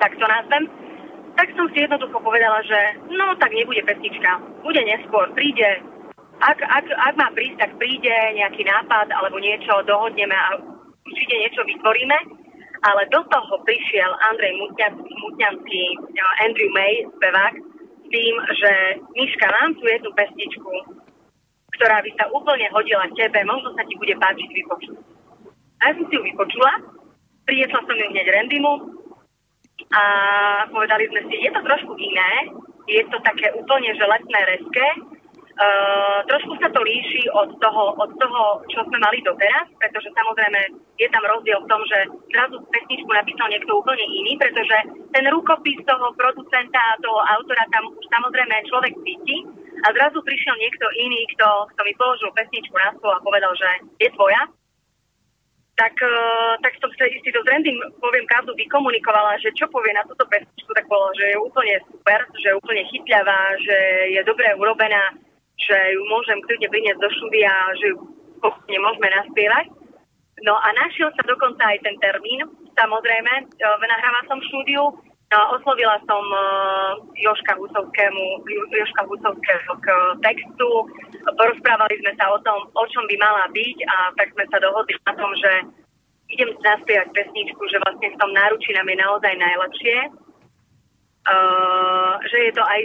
[0.00, 0.68] tak to nazvem,
[1.34, 2.78] tak som si jednoducho povedala, že
[3.10, 5.82] no tak nebude pesnička, bude neskôr, príde,
[6.38, 10.58] ak, ak, ak má prísť, tak príde nejaký nápad alebo niečo, dohodneme a
[11.02, 12.18] určite niečo vytvoríme.
[12.84, 15.84] Ale do toho prišiel Andrej Mutňanský,
[16.44, 17.54] Andrew May, spevák,
[18.04, 18.72] s tým, že
[19.16, 20.72] Miška, mám tu jednu pesničku,
[21.80, 24.96] ktorá by sa úplne hodila tebe, možno sa ti bude páčiť vypočuť.
[25.80, 26.72] A ja som si ju vypočula,
[27.48, 28.72] priniesla som ju hneď Randymu,
[29.94, 30.04] a
[30.70, 32.32] povedali sme si, je to trošku iné,
[32.90, 34.86] je to také úplne že letné reské,
[35.54, 38.42] Uh, trošku sa to líši od toho, od toho,
[38.74, 43.46] čo sme mali doteraz, pretože samozrejme je tam rozdiel v tom, že zrazu pesničku napísal
[43.54, 44.74] niekto úplne iný, pretože
[45.14, 49.46] ten rukopis toho producenta toho autora tam už samozrejme človek cíti.
[49.86, 53.70] A zrazu prišiel niekto iný, kto, kto mi položil pesničku na stôl a povedal, že
[54.02, 54.50] je tvoja
[55.74, 59.90] tak, uh, tak som si, si to s Randym, poviem pravdu, vykomunikovala, že čo povie
[59.90, 63.76] na túto pesničku, tak bolo, že je úplne super, že je úplne chytľavá, že
[64.14, 65.18] je dobre urobená,
[65.58, 67.52] že ju môžem kľudne priniesť do štúdia,
[67.82, 67.96] že ju
[68.38, 69.66] pokojne môžeme naspievať.
[70.46, 72.46] No a našiel sa dokonca aj ten termín,
[72.78, 74.94] samozrejme, uh, nahráva som štúdiu,
[75.56, 78.24] oslovila som uh, Joška Husovskému,
[78.70, 79.86] Joška Husovského k
[80.20, 80.68] textu,
[81.24, 84.94] porozprávali sme sa o tom, o čom by mala byť a tak sme sa dohodli
[85.08, 85.52] na tom, že
[86.28, 89.98] idem naspievať pesničku, že vlastne v tom náručí nám je naozaj najlepšie.
[91.24, 92.80] Uh, že je to aj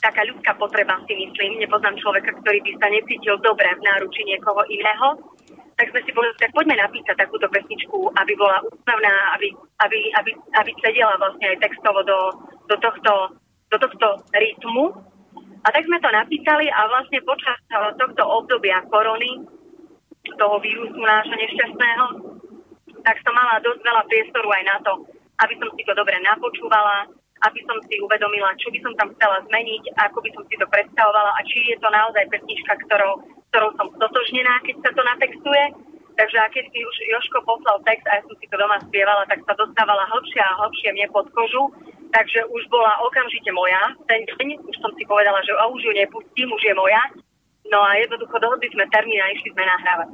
[0.00, 1.60] taká ľudská potreba, si myslím.
[1.60, 5.18] Nepoznám človeka, ktorý by sa necítil dobre v náručí niekoho iného
[5.80, 9.48] tak sme si povedali, tak poďme napísať takúto pesničku, aby bola úsmevná, aby,
[9.80, 12.20] aby, aby, aby sedela vlastne aj textovo do,
[12.68, 13.32] do, tohto,
[13.72, 14.92] do tohto rytmu.
[15.64, 17.56] A tak sme to napísali a vlastne počas
[17.96, 19.40] tohto obdobia korony,
[20.36, 22.04] toho vírusu nášho nešťastného,
[23.00, 24.92] tak som mala dosť veľa priestoru aj na to,
[25.40, 27.08] aby som si to dobre napočúvala,
[27.40, 30.66] aby som si uvedomila, čo by som tam chcela zmeniť, ako by som si to
[30.68, 35.64] predstavovala a či je to naozaj pesnička, ktorou, ktorou som stotožnená, keď sa to natextuje.
[36.20, 39.24] Takže a keď mi už Joško poslal text a ja som si to doma spievala,
[39.24, 41.72] tak sa dostávala hlbšie a hlbšie mne pod kožu.
[42.12, 43.96] Takže už bola okamžite moja.
[44.04, 47.00] Ten deň už som si povedala, že už ju nepustím, už je moja.
[47.72, 50.10] No a jednoducho dohodli sme termín a išli sme nahrávať.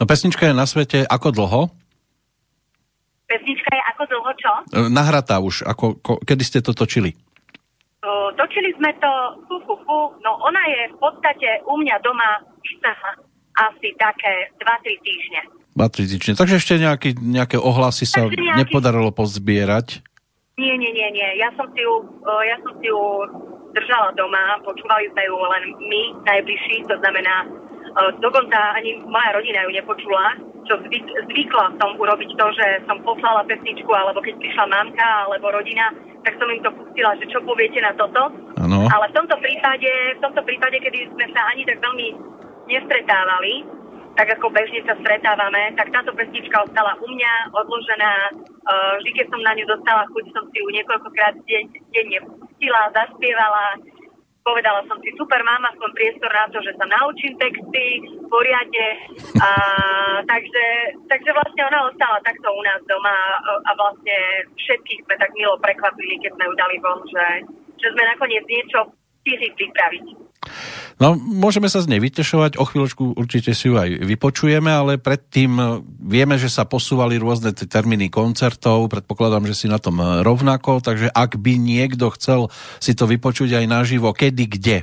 [0.00, 1.60] No pesnička je na svete ako dlho?
[3.24, 4.52] Pesnička je ako dlho čo?
[4.72, 5.64] E, nahratá už.
[5.64, 7.16] Ako, ko, kedy ste to točili?
[8.04, 9.12] O, točili sme to,
[9.48, 12.44] fu, fu, fu, no ona je v podstate u mňa doma
[13.54, 15.40] asi také 2-3 týždne.
[15.72, 16.34] 2-3 týždne.
[16.36, 18.60] Takže ešte nejaký, nejaké ohlasy sa nejaký...
[18.60, 20.04] nepodarilo pozbierať?
[20.54, 21.28] Nie, nie, nie, nie.
[21.40, 21.94] Ja som si ju,
[22.46, 23.00] ja som si ju
[23.74, 27.50] držala doma, počúvali sme ju len my, najbližší, to znamená,
[28.18, 30.34] dokonca ani moja rodina ju nepočula,
[30.64, 35.52] čo zvyk, zvykla som urobiť to, že som poslala pesničku, alebo keď prišla mamka alebo
[35.52, 35.92] rodina,
[36.24, 38.32] tak som im to pustila, že čo poviete na toto.
[38.58, 38.88] Ano.
[38.88, 42.08] Ale v tomto prípade, v tomto prípade, kedy sme sa ani tak veľmi
[42.64, 43.60] nestretávali,
[44.14, 48.12] tak ako bežne sa stretávame, tak táto pesnička ostala u mňa odložená.
[49.02, 53.74] Vždy, keď som na ňu dostala chuť, som si ju niekoľkokrát denne pustila, zaspievala,
[54.44, 58.88] povedala som si, super, mám aspoň priestor na to, že sa naučím texty poriadne.
[59.40, 59.50] A,
[60.30, 60.64] takže,
[61.08, 64.16] takže vlastne ona ostala takto u nás doma a, a vlastne
[64.60, 67.26] všetkých sme tak milo prekvapili, keď sme ju dali von, že,
[67.80, 68.92] že sme nakoniec niečo
[69.24, 70.23] stihli pripraviť.
[71.02, 75.52] No, môžeme sa z nej vytešovať, o chvíľočku určite si ju aj vypočujeme, ale predtým
[75.58, 75.64] e,
[75.98, 81.10] vieme, že sa posúvali rôzne termíny koncertov, predpokladám, že si na tom e, rovnako, takže
[81.10, 82.46] ak by niekto chcel
[82.78, 84.78] si to vypočuť aj naživo, kedy, kde?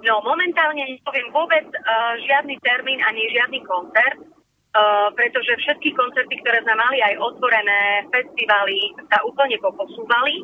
[0.00, 6.64] No, momentálne nepoviem vôbec uh, žiadny termín ani žiadny koncert, uh, pretože všetky koncerty, ktoré
[6.64, 10.40] sme mali aj otvorené, festivaly sa úplne poposúvali.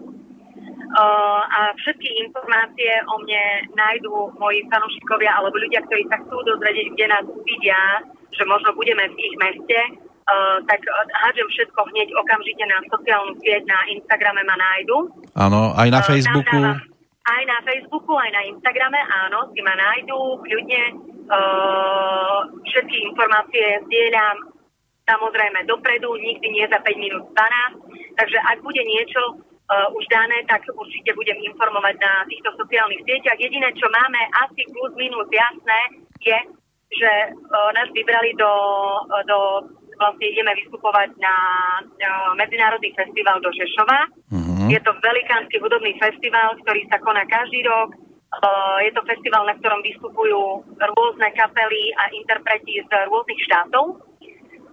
[0.97, 6.89] Uh, a všetky informácie o mne nájdú moji fanúšikovia alebo ľudia, ktorí sa chcú dozvedieť,
[6.97, 8.01] kde nás uvidia,
[8.33, 10.81] že možno budeme v ich meste, uh, tak
[11.21, 14.97] hádžem všetko hneď okamžite na sociálnu sieť, na Instagrame ma nájdu.
[15.37, 16.59] Áno, aj na uh, Facebooku.
[17.29, 20.85] Aj na Facebooku, aj na Instagrame, áno, si ma nájdú, kľudne.
[21.29, 22.41] Uh,
[22.73, 24.57] všetky informácie zdieľam
[25.07, 28.17] samozrejme dopredu, nikdy nie za 5 minút 12.
[28.17, 33.39] Takže ak bude niečo, uh, už dané, tak určite budem informovať na týchto sociálnych sieťach.
[33.39, 35.81] Jediné, čo máme asi plus minus jasné,
[36.23, 36.39] je,
[36.95, 38.53] že uh, nás vybrali do,
[39.11, 39.39] uh, do
[39.97, 41.37] vlastne ideme vystupovať na
[41.83, 44.01] uh, Medzinárodný festival do Žešova.
[44.33, 44.69] Uh-huh.
[44.69, 47.97] Je to velikánsky hudobný festival, ktorý sa koná každý rok.
[48.37, 54.03] Uh, je to festival, na ktorom vystupujú rôzne kapely a interpreti z rôznych štátov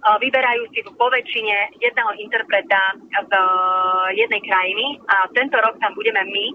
[0.04, 3.40] vyberajú si po väčšine jedného interpreta z e,
[4.20, 6.54] jednej krajiny a tento rok tam budeme my e,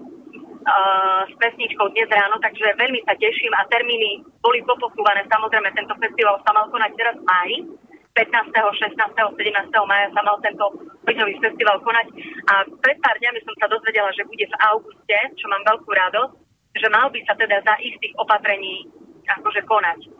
[1.26, 5.26] s pesničkou dnes ráno, takže veľmi sa teším a termíny boli poposúvané.
[5.26, 7.58] Samozrejme, tento festival sa mal konať teraz v máji.
[8.10, 9.38] 15., 16., 17.
[9.86, 10.66] maja sa mal tento
[11.06, 12.10] knižový festival konať
[12.50, 16.34] a pred pár dňami som sa dozvedela, že bude v auguste, čo mám veľkú radosť,
[16.74, 18.90] že mal by sa teda za istých opatrení
[19.30, 20.10] akože konať.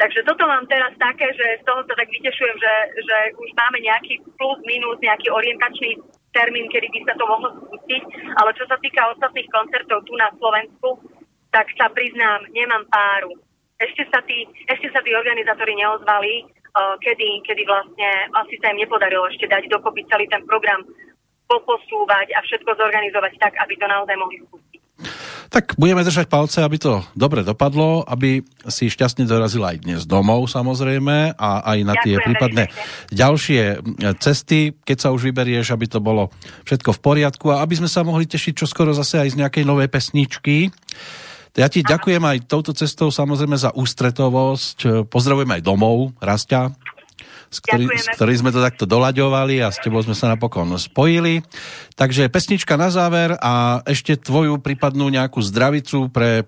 [0.00, 2.74] Takže toto mám teraz také, že z toho sa tak vytešujem, že,
[3.04, 6.00] že už máme nejaký plus, minus, nejaký orientačný
[6.32, 8.02] termín, kedy by sa to mohlo spustiť.
[8.40, 11.04] Ale čo sa týka ostatných koncertov tu na Slovensku,
[11.52, 13.36] tak sa priznám, nemám páru.
[13.76, 18.08] Ešte sa tí, ešte sa tí organizátori neozvali, uh, kedy, kedy vlastne
[18.40, 20.80] asi sa im nepodarilo ešte dať dokopy celý ten program
[21.50, 24.69] poposúvať a všetko zorganizovať tak, aby to naozaj mohli spustiť.
[25.50, 28.38] Tak budeme držať palce, aby to dobre dopadlo, aby
[28.70, 32.64] si šťastne dorazila aj dnes domov samozrejme a aj na tie Ďakujem prípadné
[33.10, 33.62] ďalšie
[34.22, 36.30] cesty, keď sa už vyberieš, aby to bolo
[36.70, 39.90] všetko v poriadku a aby sme sa mohli tešiť čoskoro zase aj z nejakej novej
[39.90, 40.70] pesničky.
[41.58, 41.98] Ja ti Aha.
[41.98, 45.10] ďakujem aj touto cestou samozrejme za ústretovosť.
[45.10, 46.70] Pozdravujem aj domov, Rastia
[47.50, 51.42] s, ktorý, s ktorým sme to takto doľaďovali a s tebou sme sa napokon spojili.
[51.98, 56.46] Takže pesnička na záver a ešte tvoju prípadnú nejakú zdravicu pre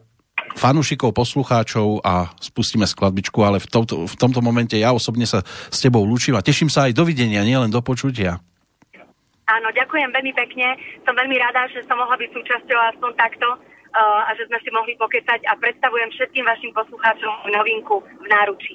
[0.54, 5.78] fanúšikov, poslucháčov a spustíme skladbičku, ale v tomto, v tomto momente ja osobne sa s
[5.82, 8.38] tebou lúčim a teším sa aj dovidenia, nielen do počutia.
[9.50, 10.78] Áno, ďakujem veľmi pekne.
[11.04, 14.70] Som veľmi rada, že som mohla byť súčasťou aspoň takto uh, a že sme si
[14.72, 18.74] mohli pokecať a predstavujem všetkým vašim poslucháčom novinku v náručí.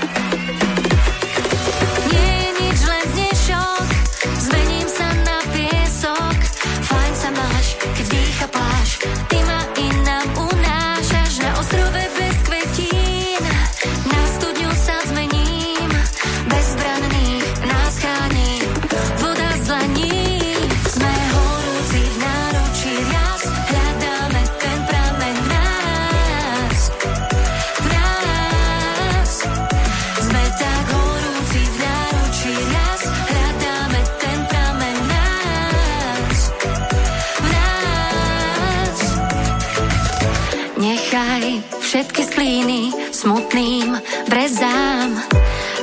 [43.21, 45.09] smutným brezám.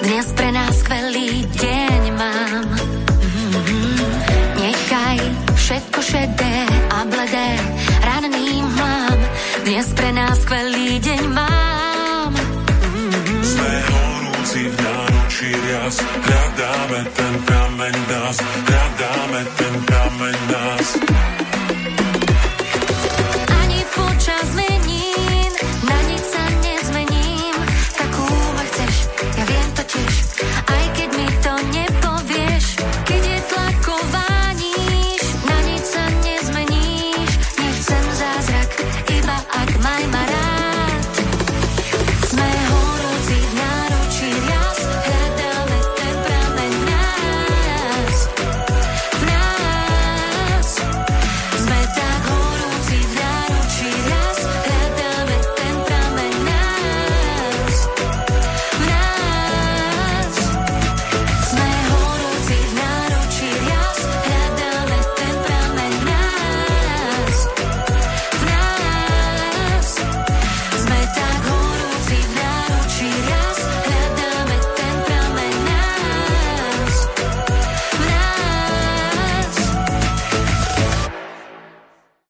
[0.03, 2.67] Dnes pre nás skvelý deň mám.
[4.59, 5.19] Nechaj
[5.55, 6.57] všetko šedé
[6.91, 7.51] a bledé
[8.03, 9.19] ranným mám.
[9.63, 12.33] Dnes pre nás skvelý deň mám.
[12.35, 13.43] Mm-hmm.
[13.47, 21.08] Sme horúci v náručí rias, hľadáme ten kameň nás, hľadáme ten kameň nás.